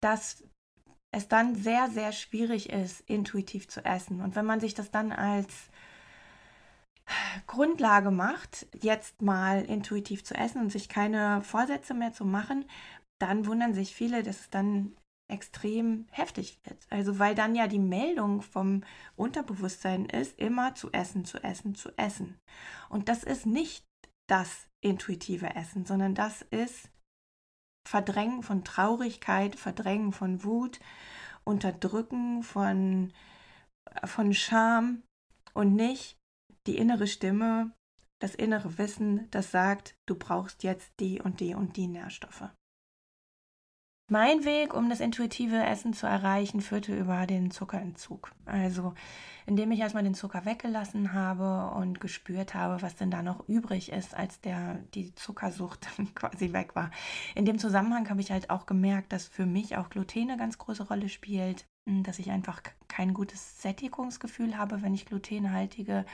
dass 0.00 0.42
es 1.10 1.28
dann 1.28 1.54
sehr, 1.54 1.90
sehr 1.90 2.12
schwierig 2.12 2.70
ist, 2.70 3.02
intuitiv 3.02 3.68
zu 3.68 3.84
essen. 3.84 4.22
Und 4.22 4.34
wenn 4.34 4.46
man 4.46 4.60
sich 4.60 4.72
das 4.72 4.90
dann 4.90 5.12
als 5.12 5.68
Grundlage 7.46 8.10
macht, 8.10 8.66
jetzt 8.80 9.20
mal 9.20 9.62
intuitiv 9.66 10.24
zu 10.24 10.34
essen 10.34 10.62
und 10.62 10.72
sich 10.72 10.88
keine 10.88 11.42
Vorsätze 11.42 11.92
mehr 11.92 12.14
zu 12.14 12.24
machen, 12.24 12.64
dann 13.18 13.44
wundern 13.44 13.74
sich 13.74 13.94
viele, 13.94 14.22
dass 14.22 14.40
es 14.40 14.48
dann 14.48 14.96
extrem 15.28 16.06
heftig 16.10 16.60
wird. 16.64 16.86
Also 16.90 17.18
weil 17.18 17.34
dann 17.34 17.54
ja 17.54 17.66
die 17.66 17.78
Meldung 17.78 18.42
vom 18.42 18.84
Unterbewusstsein 19.16 20.06
ist, 20.06 20.38
immer 20.38 20.74
zu 20.74 20.92
essen, 20.92 21.24
zu 21.24 21.42
essen, 21.42 21.74
zu 21.74 21.96
essen. 21.96 22.38
Und 22.88 23.08
das 23.08 23.24
ist 23.24 23.46
nicht 23.46 23.84
das 24.28 24.66
intuitive 24.80 25.54
Essen, 25.54 25.84
sondern 25.84 26.14
das 26.14 26.42
ist 26.42 26.90
Verdrängen 27.86 28.42
von 28.42 28.64
Traurigkeit, 28.64 29.56
Verdrängen 29.56 30.12
von 30.12 30.44
Wut, 30.44 30.80
Unterdrücken 31.44 32.42
von, 32.42 33.12
von 34.04 34.32
Scham 34.32 35.02
und 35.54 35.74
nicht 35.74 36.16
die 36.66 36.76
innere 36.76 37.06
Stimme, 37.06 37.72
das 38.20 38.34
innere 38.36 38.78
Wissen, 38.78 39.28
das 39.30 39.50
sagt, 39.50 39.96
du 40.06 40.14
brauchst 40.14 40.62
jetzt 40.62 40.92
die 41.00 41.20
und 41.20 41.40
die 41.40 41.54
und 41.54 41.76
die 41.76 41.88
Nährstoffe. 41.88 42.44
Mein 44.12 44.44
Weg, 44.44 44.74
um 44.74 44.90
das 44.90 45.00
intuitive 45.00 45.64
Essen 45.64 45.94
zu 45.94 46.06
erreichen, 46.06 46.60
führte 46.60 46.94
über 46.94 47.26
den 47.26 47.50
Zuckerentzug. 47.50 48.30
Also, 48.44 48.92
indem 49.46 49.72
ich 49.72 49.80
erstmal 49.80 50.02
den 50.02 50.12
Zucker 50.12 50.44
weggelassen 50.44 51.14
habe 51.14 51.74
und 51.74 51.98
gespürt 51.98 52.52
habe, 52.52 52.82
was 52.82 52.94
denn 52.94 53.10
da 53.10 53.22
noch 53.22 53.48
übrig 53.48 53.90
ist, 53.90 54.14
als 54.14 54.38
der, 54.42 54.80
die 54.92 55.14
Zuckersucht 55.14 55.88
quasi 56.14 56.52
weg 56.52 56.76
war. 56.76 56.90
In 57.34 57.46
dem 57.46 57.58
Zusammenhang 57.58 58.10
habe 58.10 58.20
ich 58.20 58.30
halt 58.30 58.50
auch 58.50 58.66
gemerkt, 58.66 59.14
dass 59.14 59.28
für 59.28 59.46
mich 59.46 59.78
auch 59.78 59.88
Gluten 59.88 60.28
eine 60.28 60.36
ganz 60.36 60.58
große 60.58 60.88
Rolle 60.88 61.08
spielt, 61.08 61.64
dass 61.86 62.18
ich 62.18 62.30
einfach 62.30 62.60
kein 62.88 63.14
gutes 63.14 63.62
Sättigungsgefühl 63.62 64.58
habe, 64.58 64.82
wenn 64.82 64.92
ich 64.92 65.06
glutenhaltige 65.06 66.04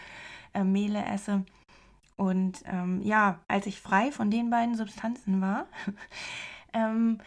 äh, 0.54 0.62
Mehle 0.62 1.04
esse. 1.04 1.44
Und 2.14 2.62
ähm, 2.66 3.02
ja, 3.02 3.40
als 3.48 3.66
ich 3.66 3.80
frei 3.80 4.12
von 4.12 4.30
den 4.30 4.50
beiden 4.50 4.76
Substanzen 4.76 5.40
war, 5.40 5.66
ähm, 6.72 7.18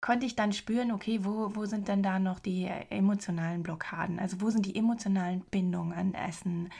konnte 0.00 0.26
ich 0.26 0.34
dann 0.34 0.52
spüren, 0.52 0.92
okay, 0.92 1.20
wo, 1.24 1.54
wo 1.54 1.66
sind 1.66 1.88
denn 1.88 2.02
da 2.02 2.18
noch 2.18 2.38
die 2.38 2.66
emotionalen 2.88 3.62
Blockaden? 3.62 4.18
Also 4.18 4.40
wo 4.40 4.50
sind 4.50 4.66
die 4.66 4.76
emotionalen 4.76 5.42
Bindungen 5.50 5.92
an 5.92 6.14
Essen? 6.14 6.70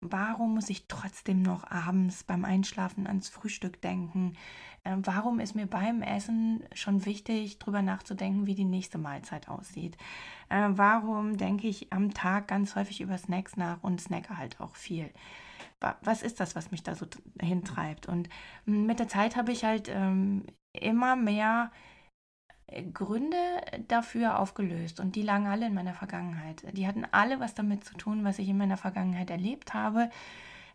Warum 0.00 0.54
muss 0.54 0.70
ich 0.70 0.86
trotzdem 0.88 1.42
noch 1.42 1.70
abends 1.70 2.24
beim 2.24 2.46
Einschlafen 2.46 3.06
ans 3.06 3.28
Frühstück 3.28 3.82
denken? 3.82 4.32
Äh, 4.84 4.96
warum 5.02 5.40
ist 5.40 5.54
mir 5.54 5.66
beim 5.66 6.00
Essen 6.00 6.64
schon 6.72 7.04
wichtig, 7.04 7.58
darüber 7.58 7.82
nachzudenken, 7.82 8.46
wie 8.46 8.54
die 8.54 8.64
nächste 8.64 8.96
Mahlzeit 8.96 9.48
aussieht? 9.48 9.98
Äh, 10.48 10.68
warum 10.70 11.36
denke 11.36 11.68
ich 11.68 11.92
am 11.92 12.14
Tag 12.14 12.48
ganz 12.48 12.76
häufig 12.76 13.02
über 13.02 13.18
Snacks 13.18 13.58
nach 13.58 13.82
und 13.82 14.00
snacke 14.00 14.38
halt 14.38 14.58
auch 14.58 14.74
viel? 14.74 15.10
Was 16.02 16.22
ist 16.22 16.40
das, 16.40 16.56
was 16.56 16.70
mich 16.70 16.82
da 16.82 16.94
so 16.94 17.06
hintreibt? 17.40 18.06
Und 18.06 18.28
hm, 18.64 18.86
mit 18.86 18.98
der 18.98 19.08
Zeit 19.08 19.36
habe 19.36 19.52
ich 19.52 19.64
halt 19.64 19.90
ähm, 19.90 20.44
immer 20.72 21.16
mehr 21.16 21.70
Gründe 22.92 23.36
dafür 23.88 24.38
aufgelöst 24.38 25.00
und 25.00 25.16
die 25.16 25.22
lagen 25.22 25.46
alle 25.46 25.66
in 25.66 25.74
meiner 25.74 25.94
Vergangenheit. 25.94 26.64
Die 26.72 26.86
hatten 26.86 27.06
alle 27.10 27.40
was 27.40 27.54
damit 27.54 27.84
zu 27.84 27.94
tun, 27.94 28.24
was 28.24 28.38
ich 28.38 28.48
in 28.48 28.58
meiner 28.58 28.76
Vergangenheit 28.76 29.30
erlebt 29.30 29.74
habe, 29.74 30.10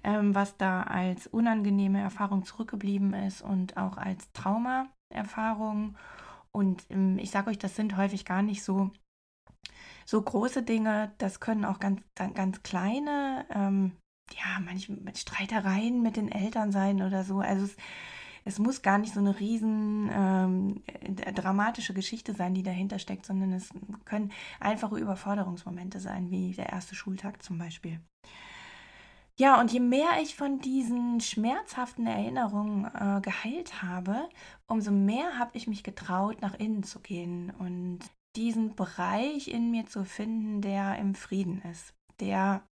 ähm, 0.04 0.36
was 0.36 0.58
da 0.58 0.84
als 0.84 1.28
unangenehme 1.28 2.02
Erfahrung 2.02 2.44
zurückgeblieben 2.44 3.14
ist 3.14 3.42
und 3.42 3.78
auch 3.78 3.98
als 3.98 4.32
Traumaerfahrung. 4.34 5.96
Und 6.52 6.86
ähm, 6.90 7.18
ich 7.18 7.32
sage 7.32 7.50
euch, 7.50 7.60
das 7.60 7.76
sind 7.76 7.98
häufig 7.98 8.26
gar 8.26 8.42
nicht 8.42 8.64
so, 8.64 8.92
so 10.06 10.22
große 10.22 10.64
Dinge, 10.64 11.12
das 11.18 11.40
können 11.40 11.66
auch 11.66 11.80
ganz, 11.80 12.02
ganz 12.16 12.62
kleine, 12.64 13.46
ähm, 13.50 13.94
ja, 14.34 14.60
manchmal 14.64 15.16
Streitereien 15.16 16.02
mit 16.02 16.18
den 16.18 16.32
Eltern 16.32 16.72
sein 16.72 17.02
oder 17.02 17.24
so. 17.24 17.40
Also 17.40 17.66
es 17.66 17.76
es 18.48 18.60
muss 18.60 18.84
gar 18.84 19.00
nicht 19.00 19.14
so 19.14 19.20
eine 19.20 19.40
riesen 19.40 20.10
ähm, 20.14 20.84
dramatische 21.34 21.96
Geschichte 21.96 22.34
sein, 22.34 22.54
die 22.54 22.62
dahinter 22.62 23.00
steckt, 23.00 23.26
sondern 23.26 23.52
es 23.52 23.70
können 24.06 24.32
einfache 24.60 24.98
Überforderungsmomente 24.98 26.00
sein, 26.00 26.30
wie 26.30 26.54
der 26.54 26.70
erste 26.70 26.94
Schultag 26.94 27.42
zum 27.42 27.58
Beispiel. 27.58 28.00
Ja, 29.38 29.60
und 29.60 29.74
je 29.74 29.82
mehr 29.82 30.22
ich 30.22 30.36
von 30.36 30.60
diesen 30.60 31.20
schmerzhaften 31.20 32.08
Erinnerungen 32.08 32.86
äh, 32.86 33.20
geheilt 33.22 33.82
habe, 33.82 34.30
umso 34.68 34.92
mehr 34.92 35.38
habe 35.38 35.58
ich 35.58 35.68
mich 35.68 35.84
getraut, 35.84 36.42
nach 36.42 36.54
innen 36.54 36.84
zu 36.84 37.00
gehen 37.00 37.52
und 37.58 38.00
diesen 38.36 38.76
Bereich 38.76 39.48
in 39.48 39.72
mir 39.72 39.88
zu 39.88 40.06
finden, 40.06 40.62
der 40.62 40.98
im 41.00 41.16
Frieden 41.16 41.62
ist, 41.64 41.94
der 42.20 42.64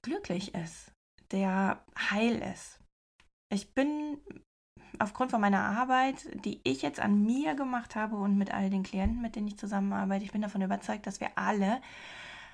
glücklich 0.00 0.54
ist, 0.54 0.92
der 1.30 1.84
heil 1.98 2.36
ist. 2.54 2.78
Ich 3.54 3.72
bin 3.72 4.18
aufgrund 4.98 5.30
von 5.30 5.40
meiner 5.40 5.62
Arbeit, 5.62 6.28
die 6.44 6.60
ich 6.64 6.82
jetzt 6.82 6.98
an 6.98 7.24
mir 7.24 7.54
gemacht 7.54 7.94
habe 7.94 8.16
und 8.16 8.36
mit 8.36 8.52
all 8.52 8.68
den 8.68 8.82
Klienten, 8.82 9.22
mit 9.22 9.36
denen 9.36 9.46
ich 9.46 9.56
zusammenarbeite, 9.56 10.24
ich 10.24 10.32
bin 10.32 10.42
davon 10.42 10.62
überzeugt, 10.62 11.06
dass 11.06 11.20
wir 11.20 11.30
alle 11.36 11.80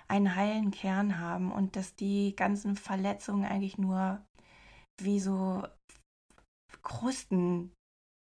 einen 0.09 0.35
heilen 0.37 0.71
Kern 0.71 1.19
haben 1.19 1.53
und 1.53 1.75
dass 1.75 1.97
die 1.97 2.37
ganzen 2.37 2.77
Verletzungen 2.77 3.45
eigentlich 3.47 3.79
nur 3.79 4.21
wie 5.01 5.21
so 5.21 5.63
Krusten 6.83 7.73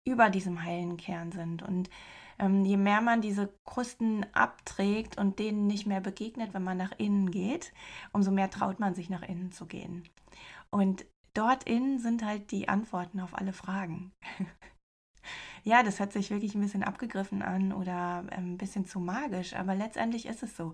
über 0.07 0.29
diesem 0.29 0.63
heilen 0.63 0.97
Kern 0.97 1.31
sind. 1.31 1.63
Und 1.63 1.89
ähm, 2.37 2.63
je 2.63 2.77
mehr 2.77 3.01
man 3.01 3.21
diese 3.21 3.51
Krusten 3.65 4.25
abträgt 4.33 5.17
und 5.17 5.39
denen 5.39 5.65
nicht 5.65 5.87
mehr 5.87 6.01
begegnet, 6.01 6.53
wenn 6.53 6.63
man 6.63 6.77
nach 6.77 6.91
innen 6.99 7.31
geht, 7.31 7.73
umso 8.13 8.29
mehr 8.29 8.51
traut 8.51 8.79
man 8.79 8.93
sich 8.93 9.09
nach 9.09 9.23
innen 9.23 9.51
zu 9.51 9.65
gehen. 9.65 10.07
Und 10.69 11.05
dort 11.37 11.63
innen 11.65 11.99
sind 11.99 12.23
halt 12.23 12.51
die 12.51 12.67
Antworten 12.67 13.19
auf 13.19 13.37
alle 13.37 13.53
Fragen. 13.53 14.11
ja, 15.63 15.83
das 15.83 15.99
hört 15.99 16.13
sich 16.13 16.31
wirklich 16.31 16.55
ein 16.55 16.61
bisschen 16.61 16.83
abgegriffen 16.83 17.41
an 17.41 17.71
oder 17.71 18.25
ähm, 18.31 18.53
ein 18.53 18.57
bisschen 18.57 18.85
zu 18.85 18.99
magisch, 18.99 19.53
aber 19.53 19.75
letztendlich 19.75 20.25
ist 20.25 20.43
es 20.43 20.57
so. 20.57 20.73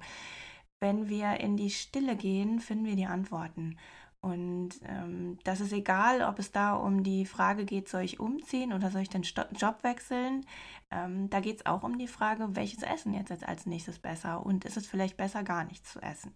Wenn 0.79 1.09
wir 1.09 1.39
in 1.39 1.57
die 1.57 1.69
Stille 1.69 2.15
gehen, 2.15 2.59
finden 2.59 2.85
wir 2.85 2.95
die 2.95 3.05
Antworten. 3.05 3.77
Und 4.23 4.69
ähm, 4.87 5.37
das 5.43 5.59
ist 5.59 5.73
egal, 5.73 6.21
ob 6.21 6.39
es 6.39 6.53
da 6.53 6.75
um 6.75 7.03
die 7.03 7.25
Frage 7.25 7.65
geht, 7.65 7.89
soll 7.89 8.03
ich 8.03 8.21
umziehen 8.21 8.71
oder 8.71 8.89
soll 8.89 9.01
ich 9.01 9.09
den 9.09 9.25
Sto 9.25 9.41
Job 9.51 9.79
wechseln. 9.83 10.45
Ähm, 10.91 11.29
da 11.29 11.41
geht 11.41 11.57
es 11.57 11.65
auch 11.65 11.83
um 11.83 11.97
die 11.97 12.07
Frage, 12.07 12.55
welches 12.55 12.83
Essen 12.83 13.13
jetzt 13.13 13.31
als 13.43 13.65
nächstes 13.65 13.99
besser 13.99 14.45
und 14.45 14.63
ist 14.63 14.77
es 14.77 14.87
vielleicht 14.87 15.17
besser, 15.17 15.43
gar 15.43 15.65
nichts 15.65 15.91
zu 15.91 16.01
essen. 16.01 16.33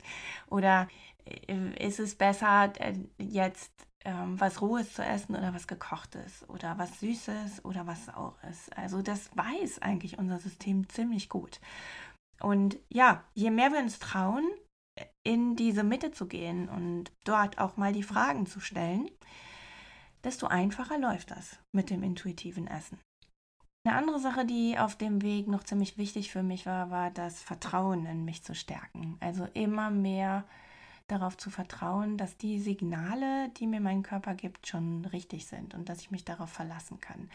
oder 0.48 0.86
äh, 1.24 1.86
ist 1.86 1.98
es 1.98 2.14
besser, 2.14 2.74
äh, 2.78 2.92
jetzt 3.16 3.72
ähm, 4.04 4.38
was 4.38 4.60
Rohes 4.60 4.92
zu 4.92 5.02
essen 5.02 5.34
oder 5.34 5.54
was 5.54 5.66
Gekochtes 5.66 6.46
oder 6.50 6.76
was 6.76 7.00
Süßes 7.00 7.64
oder 7.64 7.86
was 7.86 8.08
ist. 8.50 8.76
Also 8.76 9.00
das 9.00 9.34
weiß 9.34 9.80
eigentlich 9.80 10.18
unser 10.18 10.38
System 10.40 10.90
ziemlich 10.90 11.30
gut. 11.30 11.58
Und 12.42 12.78
ja, 12.90 13.24
je 13.32 13.50
mehr 13.50 13.72
wir 13.72 13.80
uns 13.80 13.98
trauen, 13.98 14.44
in 15.22 15.56
diese 15.56 15.82
Mitte 15.82 16.12
zu 16.12 16.26
gehen 16.26 16.68
und 16.68 17.12
dort 17.24 17.58
auch 17.58 17.76
mal 17.76 17.92
die 17.92 18.02
Fragen 18.02 18.46
zu 18.46 18.60
stellen, 18.60 19.10
desto 20.24 20.46
einfacher 20.46 20.98
läuft 20.98 21.30
das 21.30 21.58
mit 21.72 21.90
dem 21.90 22.02
intuitiven 22.02 22.66
Essen. 22.66 22.98
Eine 23.84 23.96
andere 23.96 24.20
Sache, 24.20 24.44
die 24.44 24.78
auf 24.78 24.96
dem 24.96 25.22
Weg 25.22 25.48
noch 25.48 25.64
ziemlich 25.64 25.96
wichtig 25.96 26.30
für 26.30 26.42
mich 26.42 26.66
war, 26.66 26.90
war 26.90 27.10
das 27.10 27.40
Vertrauen 27.42 28.04
in 28.04 28.26
mich 28.26 28.42
zu 28.42 28.54
stärken. 28.54 29.16
Also 29.20 29.46
immer 29.54 29.90
mehr 29.90 30.44
darauf 31.08 31.36
zu 31.38 31.50
vertrauen, 31.50 32.18
dass 32.18 32.36
die 32.36 32.60
Signale, 32.60 33.48
die 33.56 33.66
mir 33.66 33.80
mein 33.80 34.02
Körper 34.02 34.34
gibt, 34.34 34.66
schon 34.66 35.04
richtig 35.06 35.46
sind 35.46 35.74
und 35.74 35.88
dass 35.88 36.00
ich 36.00 36.10
mich 36.10 36.24
darauf 36.24 36.50
verlassen 36.50 37.00
kann. 37.00 37.30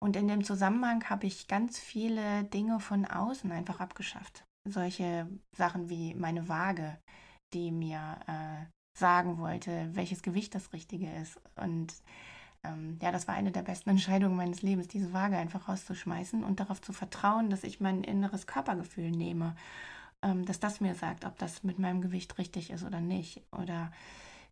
Und 0.00 0.16
in 0.16 0.28
dem 0.28 0.42
Zusammenhang 0.42 1.08
habe 1.08 1.26
ich 1.26 1.46
ganz 1.46 1.78
viele 1.78 2.44
Dinge 2.44 2.80
von 2.80 3.04
außen 3.04 3.52
einfach 3.52 3.80
abgeschafft. 3.80 4.44
Solche 4.70 5.28
Sachen 5.52 5.88
wie 5.88 6.14
meine 6.14 6.48
Waage, 6.48 6.98
die 7.52 7.70
mir 7.70 8.18
äh, 8.26 8.66
sagen 8.98 9.38
wollte, 9.38 9.90
welches 9.92 10.22
Gewicht 10.22 10.54
das 10.54 10.72
Richtige 10.72 11.10
ist. 11.16 11.40
Und 11.56 11.94
ähm, 12.62 12.98
ja, 13.00 13.10
das 13.10 13.26
war 13.26 13.34
eine 13.34 13.50
der 13.50 13.62
besten 13.62 13.90
Entscheidungen 13.90 14.36
meines 14.36 14.62
Lebens, 14.62 14.88
diese 14.88 15.12
Waage 15.12 15.36
einfach 15.36 15.68
rauszuschmeißen 15.68 16.44
und 16.44 16.60
darauf 16.60 16.80
zu 16.80 16.92
vertrauen, 16.92 17.50
dass 17.50 17.64
ich 17.64 17.80
mein 17.80 18.04
inneres 18.04 18.46
Körpergefühl 18.46 19.10
nehme, 19.10 19.56
ähm, 20.22 20.44
dass 20.44 20.60
das 20.60 20.80
mir 20.80 20.94
sagt, 20.94 21.24
ob 21.24 21.38
das 21.38 21.64
mit 21.64 21.78
meinem 21.78 22.00
Gewicht 22.00 22.38
richtig 22.38 22.70
ist 22.70 22.84
oder 22.84 23.00
nicht. 23.00 23.42
Oder 23.52 23.90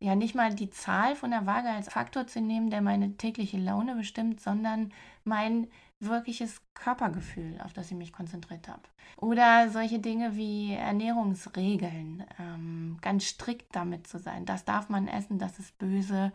ja, 0.01 0.15
nicht 0.15 0.35
mal 0.35 0.55
die 0.55 0.71
Zahl 0.71 1.17
von 1.17 1.31
der 1.31 1.47
Waage 1.47 1.69
als 1.69 1.89
Faktor 1.93 2.27
zu 2.27 2.41
nehmen, 2.41 2.71
der 2.71 2.83
meine 2.83 3.17
tägliche 3.17 3.59
Laune 3.59 3.97
bestimmt, 3.97 4.41
sondern 4.41 4.93
mein 5.25 5.67
wirkliches 6.01 6.61
Körpergefühl, 6.75 7.61
auf 7.65 7.73
das 7.73 7.91
ich 7.91 7.97
mich 7.97 8.13
konzentriert 8.13 8.69
habe. 8.69 8.83
Oder 9.17 9.71
solche 9.71 9.99
Dinge 9.99 10.37
wie 10.37 10.75
Ernährungsregeln, 10.75 12.25
ähm, 12.39 12.99
ganz 13.01 13.25
strikt 13.25 13.75
damit 13.75 14.07
zu 14.07 14.19
sein. 14.19 14.47
Das 14.47 14.65
darf 14.65 14.89
man 14.89 15.09
essen, 15.09 15.39
das 15.39 15.59
ist 15.59 15.77
böse, 15.79 16.33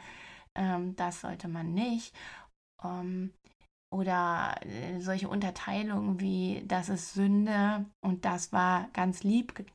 ähm, 0.55 0.95
das 0.95 1.21
sollte 1.21 1.47
man 1.47 1.73
nicht. 1.73 2.13
Ähm, 2.83 3.31
oder 3.89 4.55
äh, 4.61 4.99
solche 4.99 5.29
Unterteilungen 5.29 6.19
wie, 6.19 6.63
das 6.67 6.89
ist 6.89 7.13
Sünde 7.13 7.85
und 8.01 8.25
das 8.25 8.51
war 8.51 8.89
ganz 8.93 9.23
lieb 9.23 9.55
ge 9.55 9.65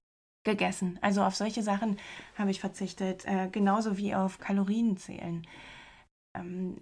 gegessen. 0.45 0.99
Also 1.03 1.23
auf 1.25 1.37
solche 1.37 1.63
Sachen 1.63 1.99
habe 2.37 2.51
ich 2.51 2.61
verzichtet, 2.61 3.27
äh, 3.27 3.49
genauso 3.51 3.99
wie 3.99 4.15
auf 4.15 4.39
Kalorienzählen. 4.39 5.47
Ähm, 5.47 5.78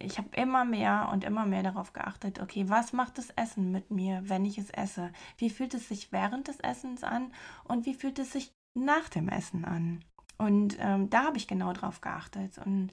ich 0.01 0.19
habe 0.19 0.29
immer 0.37 0.65
mehr 0.65 1.09
und 1.13 1.25
immer 1.25 1.47
mehr 1.47 1.63
darauf 1.63 1.93
geachtet, 1.93 2.41
okay, 2.41 2.69
was 2.69 2.93
macht 2.93 3.19
das 3.19 3.31
Essen 3.31 3.71
mit 3.71 3.91
mir, 3.91 4.23
wenn 4.29 4.45
ich 4.45 4.59
es 4.59 4.71
esse? 4.71 5.13
Wie 5.39 5.51
fühlt 5.51 5.75
es 5.75 5.89
sich 5.89 6.13
während 6.13 6.49
des 6.49 6.61
Essens 6.61 7.05
an 7.05 7.33
und 7.65 7.87
wie 7.87 7.95
fühlt 7.95 8.19
es 8.19 8.33
sich 8.33 8.53
nach 8.75 9.09
dem 9.09 9.29
Essen 9.29 9.65
an? 9.65 10.05
Und 10.39 10.77
ähm, 10.81 11.09
da 11.11 11.25
habe 11.25 11.39
ich 11.39 11.49
genau 11.49 11.73
drauf 11.73 12.01
geachtet. 12.01 12.59
Und 12.59 12.93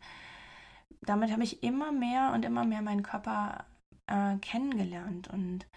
damit 1.02 1.32
habe 1.32 1.44
ich 1.44 1.64
immer 1.64 1.92
mehr 1.92 2.32
und 2.34 2.46
immer 2.46 2.64
mehr 2.64 2.82
meinen 2.82 3.04
Körper 3.04 3.66
äh, 4.08 4.38
kennengelernt 4.38 5.28
und 5.30 5.68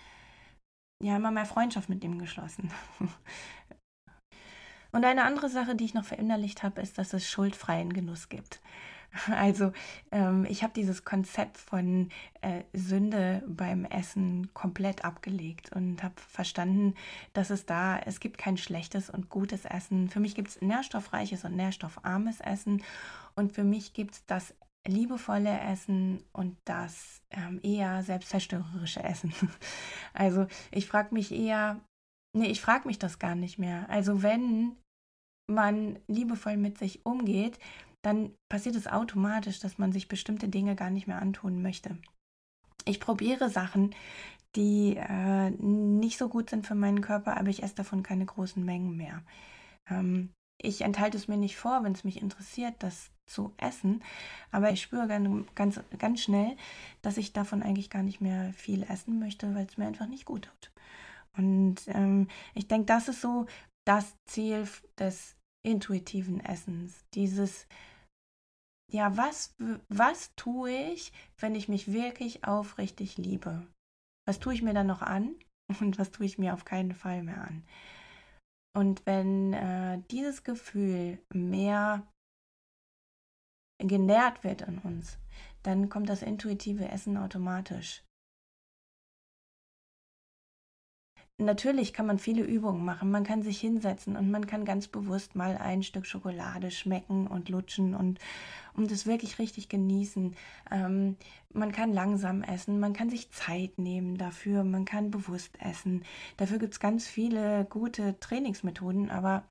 ja, 1.03 1.17
immer 1.17 1.31
mehr 1.31 1.47
Freundschaft 1.47 1.89
mit 1.89 2.03
ihm 2.05 2.19
geschlossen. 2.19 2.71
und 4.93 5.05
eine 5.05 5.25
andere 5.25 5.49
Sache, 5.49 5.75
die 5.75 5.85
ich 5.85 5.95
noch 5.95 6.05
verinnerlicht 6.05 6.63
habe, 6.63 6.81
ist, 6.81 6.97
dass 6.99 7.13
es 7.13 7.29
schuldfreien 7.29 7.93
Genuss 7.93 8.29
gibt. 8.29 8.61
Also 9.31 9.73
ähm, 10.11 10.47
ich 10.49 10.63
habe 10.63 10.73
dieses 10.75 11.05
Konzept 11.05 11.59
von 11.59 12.11
äh, 12.41 12.63
Sünde 12.73 13.43
beim 13.47 13.85
Essen 13.85 14.53
komplett 14.55 15.05
abgelegt 15.05 15.73
und 15.73 16.03
habe 16.03 16.15
verstanden, 16.17 16.95
dass 17.33 17.51
es 17.51 17.67
da, 17.67 17.99
es 17.99 18.21
gibt 18.21 18.39
kein 18.39 18.57
schlechtes 18.57 19.11
und 19.11 19.29
gutes 19.29 19.65
Essen. 19.65 20.09
Für 20.09 20.21
mich 20.21 20.35
gibt 20.35 20.49
es 20.49 20.61
nährstoffreiches 20.61 21.45
und 21.45 21.57
nährstoffarmes 21.57 22.41
Essen 22.41 22.83
und 23.35 23.53
für 23.53 23.65
mich 23.65 23.93
gibt 23.93 24.15
es 24.15 24.27
das 24.27 24.55
liebevolle 24.87 25.59
Essen 25.61 26.23
und 26.33 26.57
das 26.65 27.21
ähm, 27.31 27.61
eher 27.63 28.03
selbstzerstörerische 28.03 29.03
Essen. 29.03 29.33
Also 30.15 30.47
ich 30.71 30.87
frage 30.87 31.13
mich 31.13 31.31
eher, 31.31 31.81
nee, 32.35 32.47
ich 32.47 32.63
frage 32.63 32.89
mich 32.89 32.99
das 32.99 33.19
gar 33.19 33.35
nicht 33.35 33.59
mehr. 33.59 33.89
Also 33.91 34.23
wenn 34.23 34.77
man 35.47 35.99
liebevoll 36.07 36.57
mit 36.57 36.79
sich 36.79 37.05
umgeht, 37.05 37.59
dann 38.07 38.31
passiert 38.49 38.77
es 38.77 38.87
automatisch, 38.87 39.59
dass 39.59 39.79
man 39.79 39.91
sich 39.91 40.07
bestimmte 40.07 40.49
Dinge 40.49 40.77
gar 40.77 40.91
nicht 40.91 41.09
mehr 41.09 41.21
antun 41.21 41.61
möchte. 41.61 41.99
Ich 42.85 43.01
probiere 43.01 43.51
Sachen, 43.51 43.97
die 44.55 44.97
äh, 44.97 45.51
nicht 45.51 46.17
so 46.17 46.29
gut 46.29 46.49
sind 46.49 46.69
für 46.69 46.77
meinen 46.77 47.01
Körper, 47.01 47.37
aber 47.37 47.49
ich 47.49 47.65
esse 47.65 47.75
davon 47.75 48.05
keine 48.05 48.25
großen 48.25 48.65
Mengen 48.65 48.97
mehr. 48.97 49.25
Ähm, 49.91 50.31
ich 50.63 50.83
enthalte 50.83 51.17
es 51.17 51.27
mir 51.27 51.37
nicht 51.37 51.57
vor, 51.57 51.83
wenn 51.83 51.93
es 51.93 52.05
mich 52.05 52.23
interessiert, 52.23 52.75
das 52.79 53.11
zu 53.27 53.53
essen, 53.57 54.05
aber 54.53 54.71
ich 54.71 54.83
spüre 54.83 55.09
ganz, 55.09 55.45
ganz, 55.57 55.81
ganz 55.99 56.21
schnell, 56.21 56.57
dass 57.03 57.17
ich 57.17 57.33
davon 57.33 57.61
eigentlich 57.61 57.91
gar 57.91 58.05
nicht 58.05 58.21
mehr 58.21 58.53
viel 58.53 58.85
essen 58.85 59.19
möchte, 59.19 59.53
weil 59.57 59.67
es 59.67 59.79
mir 59.79 59.87
einfach 59.89 60.07
nicht 60.07 60.27
gut 60.27 60.45
tut. 60.45 60.73
Und 61.37 61.81
ähm, 61.89 62.29
ich 62.55 62.69
denke, 62.69 62.87
das 62.87 63.09
ist 63.09 63.21
so 63.21 63.47
das 63.85 64.17
Ziel 64.27 64.69
des 64.97 65.35
intuitiven 65.65 66.39
Essens, 66.39 67.05
dieses 67.15 67.67
ja, 68.93 69.17
was, 69.17 69.55
was 69.89 70.35
tue 70.37 70.71
ich, 70.71 71.13
wenn 71.39 71.55
ich 71.55 71.69
mich 71.69 71.93
wirklich 71.93 72.45
aufrichtig 72.45 73.17
liebe? 73.19 73.67
Was 74.27 74.39
tue 74.39 74.55
ich 74.55 74.63
mir 74.63 74.75
dann 74.75 74.87
noch 74.87 75.03
an 75.03 75.35
und 75.81 75.99
was 75.99 76.11
tue 76.11 76.27
ich 76.27 76.39
mir 76.39 76.55
auf 76.55 76.65
keinen 76.65 76.95
Fall 76.95 77.23
mehr 77.23 77.43
an? 77.43 77.65
Und 78.77 79.07
wenn 79.07 79.55
äh, 79.55 80.03
dieses 80.11 80.45
Gefühl 80.45 81.19
mehr 81.33 82.07
genährt 83.79 84.45
wird 84.45 84.63
in 84.63 84.79
uns, 84.79 85.19
dann 85.63 85.89
kommt 85.89 86.09
das 86.09 86.23
intuitive 86.23 86.89
Essen 86.89 87.17
automatisch. 87.17 88.06
Natürlich 91.39 91.93
kann 91.93 92.07
man 92.07 92.19
viele 92.19 92.43
Übungen 92.45 92.83
machen. 92.83 93.11
Man 93.11 93.23
kann 93.23 93.43
sich 93.43 93.61
hinsetzen 93.61 94.17
und 94.17 94.31
man 94.31 94.47
kann 94.47 94.65
ganz 94.65 94.89
bewusst 94.89 95.37
mal 95.37 95.59
ein 95.59 95.83
Stück 95.83 96.07
Schokolade 96.07 96.71
schmecken 96.71 97.27
und 97.27 97.51
lutschen 97.51 97.95
und, 97.95 98.19
und 98.73 98.91
es 98.91 99.05
wirklich 99.05 99.39
richtig 99.39 99.69
genießen. 99.69 100.35
Ähm, 100.71 101.17
man 101.53 101.73
kann 101.73 101.93
langsam 101.93 102.43
essen, 102.43 102.81
man 102.81 102.95
kann 102.95 103.11
sich 103.11 103.31
Zeit 103.33 103.79
nehmen 103.79 104.17
dafür, 104.17 104.65
man 104.65 104.87
kann 104.87 105.11
bewusst 105.11 105.59
essen. 105.61 106.05
Dafür 106.39 106.59
gibt 106.59 106.73
es 106.73 106.81
ganz 106.81 107.07
viele 107.07 107.67
gute 107.67 108.19
Trainingsmethoden, 108.19 109.11
aber 109.11 109.45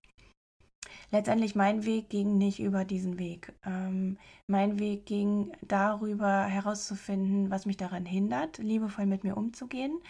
letztendlich 1.12 1.54
mein 1.54 1.86
Weg 1.86 2.10
ging 2.10 2.40
nicht 2.40 2.60
über 2.60 2.84
diesen 2.84 3.20
Weg. 3.20 3.54
Ähm, 3.64 4.18
mein 4.48 4.80
Weg 4.80 5.06
ging 5.06 5.52
darüber 5.62 6.46
herauszufinden, 6.46 7.52
was 7.52 7.68
mich 7.68 7.78
daran 7.78 8.08
hindert, 8.08 8.58
liebevoll 8.58 9.06
mit 9.06 9.24
mir 9.24 9.38
umzugehen 9.38 10.02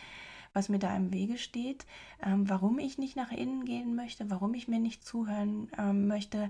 was 0.55 0.69
mir 0.69 0.79
da 0.79 0.95
im 0.95 1.11
Wege 1.11 1.37
steht, 1.37 1.85
ähm, 2.23 2.49
warum 2.49 2.79
ich 2.79 2.97
nicht 2.97 3.15
nach 3.15 3.31
innen 3.31 3.65
gehen 3.65 3.95
möchte, 3.95 4.29
warum 4.29 4.53
ich 4.53 4.67
mir 4.67 4.79
nicht 4.79 5.05
zuhören 5.05 5.69
ähm, 5.77 6.07
möchte, 6.07 6.49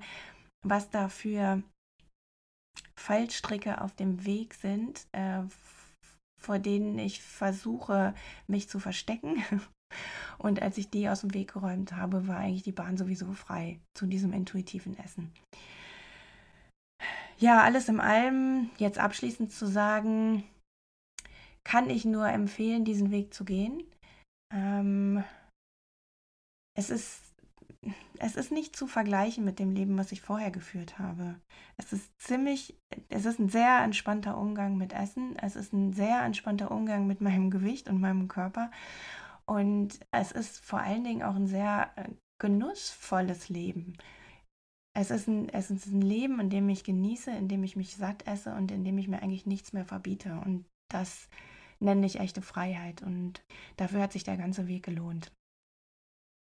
was 0.64 0.90
da 0.92 1.10
für 1.10 1.62
Fallstricke 2.96 3.82
auf 3.82 3.96
dem 3.96 4.26
Weg 4.26 4.54
sind, 4.54 5.08
äh, 5.12 5.42
vor 6.40 6.60
denen 6.60 7.00
ich 7.00 7.22
versuche, 7.22 8.14
mich 8.48 8.70
zu 8.70 8.80
verstecken. 8.80 9.44
Und 10.38 10.62
als 10.62 10.78
ich 10.78 10.90
die 10.90 11.10
aus 11.10 11.22
dem 11.22 11.34
Weg 11.34 11.54
geräumt 11.54 11.94
habe, 11.94 12.28
war 12.28 12.38
eigentlich 12.38 12.64
die 12.64 12.72
Bahn 12.72 12.98
sowieso 12.98 13.34
frei 13.34 13.80
zu 13.96 14.06
diesem 14.06 14.34
intuitiven 14.34 14.98
Essen. 15.00 15.32
Ja, 17.38 17.64
alles 17.64 17.90
in 17.90 18.00
allem, 18.00 18.70
jetzt 18.78 18.98
abschließend 18.98 19.52
zu 19.52 19.68
sagen, 19.68 20.44
kann 21.64 21.90
ich 21.90 22.06
nur 22.06 22.28
empfehlen, 22.28 22.86
diesen 22.86 23.12
Weg 23.12 23.34
zu 23.34 23.44
gehen. 23.44 23.84
Ähm, 24.52 25.24
es 26.76 26.90
ist 26.90 27.26
es 28.20 28.36
ist 28.36 28.52
nicht 28.52 28.76
zu 28.76 28.88
vergleichen 28.88 29.44
mit 29.46 29.60
dem 29.60 29.72
Leben, 29.72 29.98
was 29.98 30.12
ich 30.12 30.22
vorher 30.22 30.52
geführt 30.52 30.98
habe. 30.98 31.36
Es 31.78 31.94
ist 31.94 32.10
ziemlich, 32.20 32.76
es 33.10 33.26
ist 33.26 33.40
ein 33.40 33.50
sehr 33.50 33.84
entspannter 33.84 34.38
Umgang 34.38 34.78
mit 34.78 34.94
Essen. 34.94 35.36
Es 35.42 35.56
ist 35.56 35.74
ein 35.74 35.94
sehr 35.94 36.24
entspannter 36.24 36.72
Umgang 36.72 37.08
mit 37.08 37.22
meinem 37.22 37.52
Gewicht 37.52 37.90
und 37.90 38.02
meinem 38.02 38.28
Körper. 38.28 38.72
Und 39.46 40.00
es 40.12 40.32
ist 40.32 40.60
vor 40.60 40.80
allen 40.80 41.04
Dingen 41.04 41.24
auch 41.24 41.36
ein 41.36 41.48
sehr 41.48 41.92
äh, 41.96 42.10
genussvolles 42.40 43.50
Leben. 43.50 43.98
Es 44.98 45.12
ist, 45.12 45.28
ein, 45.28 45.50
es 45.50 45.70
ist 45.70 45.88
ein 45.88 46.02
Leben, 46.02 46.40
in 46.40 46.50
dem 46.50 46.70
ich 46.70 46.84
genieße, 46.84 47.30
in 47.32 47.48
dem 47.48 47.64
ich 47.64 47.76
mich 47.76 47.96
satt 47.96 48.26
esse 48.28 48.54
und 48.56 48.72
in 48.72 48.84
dem 48.84 48.98
ich 48.98 49.08
mir 49.08 49.22
eigentlich 49.22 49.46
nichts 49.46 49.74
mehr 49.74 49.86
verbiete. 49.86 50.42
Und 50.46 50.66
das 50.90 51.28
nenne 51.80 52.06
ich 52.06 52.20
echte 52.20 52.42
Freiheit. 52.42 53.02
Und 53.02 53.44
dafür 53.78 54.02
hat 54.02 54.14
sich 54.14 54.24
der 54.24 54.38
ganze 54.38 54.68
Weg 54.68 54.84
gelohnt. 54.84 55.32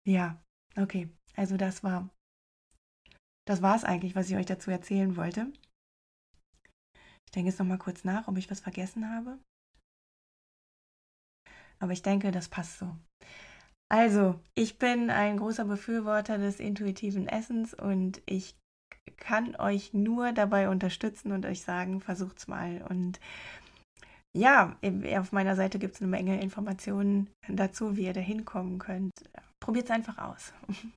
Ja, 0.07 0.43
okay. 0.77 1.09
Also 1.37 1.57
das 1.57 1.85
war, 1.85 2.11
das 3.47 3.63
war 3.63 3.77
es 3.77 3.85
eigentlich, 3.85 4.15
was 4.15 4.29
ich 4.29 4.37
euch 4.37 4.47
dazu 4.47 4.71
erzählen 4.71 5.17
wollte. 5.17 5.53
Ich 7.27 7.33
denke 7.33 7.51
jetzt 7.51 7.59
noch 7.59 7.67
mal 7.67 7.79
kurz 7.79 8.05
nach, 8.05 8.27
ob 8.27 8.37
ich 8.37 8.51
was 8.51 8.61
vergessen 8.61 9.09
habe. 9.09 9.39
Aber 11.79 11.93
ich 11.93 12.03
denke, 12.03 12.31
das 12.31 12.49
passt 12.49 12.79
so. 12.79 12.97
Also, 13.89 14.41
ich 14.55 14.79
bin 14.79 15.11
ein 15.11 15.39
großer 15.39 15.65
Befürworter 15.65 16.39
des 16.39 16.61
intuitiven 16.61 17.27
Essens 17.27 17.75
und 17.75 18.23
ich 18.27 18.57
kann 19.17 19.57
euch 19.57 19.93
nur 19.93 20.33
dabei 20.33 20.69
unterstützen 20.69 21.33
und 21.33 21.45
euch 21.47 21.63
sagen, 21.63 22.01
versucht's 22.01 22.47
mal. 22.47 22.83
Und 22.89 23.19
ja, 24.37 24.77
auf 25.19 25.33
meiner 25.33 25.57
Seite 25.57 25.79
gibt 25.79 25.97
es 25.97 26.01
eine 26.01 26.11
Menge 26.11 26.41
Informationen 26.41 27.29
dazu, 27.49 27.97
wie 27.97 28.05
ihr 28.05 28.13
da 28.13 28.21
hinkommen 28.21 28.79
könnt. 28.79 29.13
Probiert 29.61 29.87
es 29.87 29.91
einfach 29.91 30.19
aus. 30.19 30.53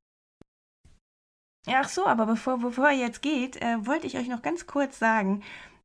Ach 1.67 1.88
so, 1.88 2.06
aber 2.06 2.26
bevor, 2.26 2.60
bevor 2.60 2.91
ihr 2.91 2.98
jetzt 2.98 3.22
geht, 3.22 3.62
äh, 3.62 3.86
wollte 3.86 4.06
ich 4.06 4.17
euch 4.17 4.28
noch 4.28 4.41
ganz 4.41 4.67
kurz 4.67 5.00
sagen, 5.00 5.43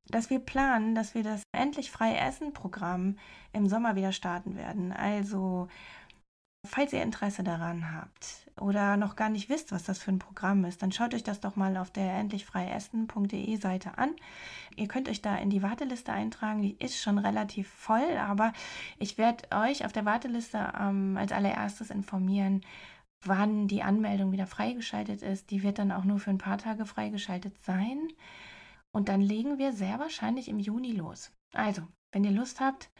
dass 0.08 0.28
wir 0.28 0.40
planen, 0.40 0.94
dass 0.94 1.14
wir 1.14 1.22
das 1.22 1.42
Endlich 1.52 1.90
Frei 1.90 2.16
Essen 2.16 2.52
Programm 2.52 3.16
im 3.52 3.68
Sommer 3.68 3.94
wieder 3.94 4.12
starten 4.12 4.56
werden. 4.56 4.92
Also, 4.92 5.68
falls 6.68 6.92
ihr 6.92 7.02
Interesse 7.02 7.42
daran 7.42 7.92
habt 7.92 8.50
oder 8.60 8.96
noch 8.96 9.16
gar 9.16 9.28
nicht 9.28 9.48
wisst, 9.48 9.72
was 9.72 9.84
das 9.84 9.98
für 9.98 10.10
ein 10.10 10.18
Programm 10.18 10.64
ist, 10.64 10.82
dann 10.82 10.92
schaut 10.92 11.14
euch 11.14 11.22
das 11.22 11.40
doch 11.40 11.56
mal 11.56 11.76
auf 11.76 11.90
der 11.90 12.12
endlichfreiessen.de 12.14 13.56
Seite 13.56 13.98
an. 13.98 14.14
Ihr 14.76 14.88
könnt 14.88 15.08
euch 15.08 15.22
da 15.22 15.36
in 15.36 15.50
die 15.50 15.62
Warteliste 15.62 16.12
eintragen, 16.12 16.62
die 16.62 16.76
ist 16.78 17.00
schon 17.00 17.18
relativ 17.18 17.68
voll, 17.68 18.16
aber 18.18 18.52
ich 18.98 19.18
werde 19.18 19.44
euch 19.56 19.84
auf 19.84 19.92
der 19.92 20.04
Warteliste 20.04 20.72
ähm, 20.78 21.16
als 21.16 21.32
allererstes 21.32 21.90
informieren, 21.90 22.62
wann 23.24 23.66
die 23.66 23.82
Anmeldung 23.82 24.32
wieder 24.32 24.46
freigeschaltet 24.46 25.22
ist. 25.22 25.50
Die 25.50 25.62
wird 25.62 25.78
dann 25.78 25.92
auch 25.92 26.04
nur 26.04 26.18
für 26.18 26.30
ein 26.30 26.38
paar 26.38 26.58
Tage 26.58 26.86
freigeschaltet 26.86 27.58
sein. 27.58 28.08
Und 28.92 29.08
dann 29.08 29.20
legen 29.20 29.58
wir 29.58 29.72
sehr 29.72 29.98
wahrscheinlich 29.98 30.48
im 30.48 30.58
Juni 30.58 30.92
los. 30.92 31.32
Also, 31.52 31.82
wenn 32.12 32.24
ihr 32.24 32.30
Lust 32.30 32.60
habt, 32.60 32.90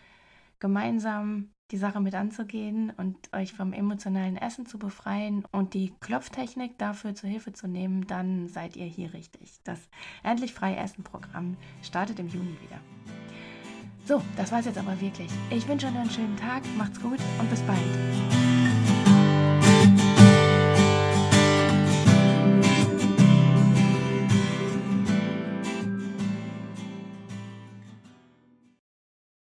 gemeinsam 0.59 1.50
die 1.70 1.76
Sache 1.76 2.00
mit 2.00 2.14
anzugehen 2.14 2.92
und 2.96 3.16
euch 3.33 3.52
vom 3.52 3.72
emotionalen 3.72 4.37
Essen 4.37 4.66
zu 4.66 4.78
befreien 4.78 5.44
und 5.52 5.74
die 5.74 5.92
Klopftechnik 6.00 6.78
dafür 6.78 7.14
zur 7.14 7.28
Hilfe 7.28 7.52
zu 7.52 7.68
nehmen, 7.68 8.07
dann 8.07 8.48
seid 8.48 8.76
ihr 8.76 8.87
hier 8.87 9.12
richtig. 9.12 9.61
Das 9.64 9.78
Endlich 10.22 10.54
Frei 10.54 10.74
Essen 10.74 11.04
Programm 11.04 11.57
startet 11.83 12.18
im 12.18 12.28
Juni 12.28 12.57
wieder. 12.62 12.81
So, 14.07 14.22
das 14.37 14.50
war's 14.50 14.64
jetzt 14.64 14.78
aber 14.78 14.98
wirklich. 15.00 15.31
Ich 15.50 15.68
wünsche 15.68 15.87
euch 15.87 15.94
einen 15.94 16.11
schönen 16.11 16.37
Tag, 16.37 16.62
macht's 16.78 17.00
gut 17.00 17.18
und 17.38 17.50
bis 17.50 17.61
bald. 17.62 18.47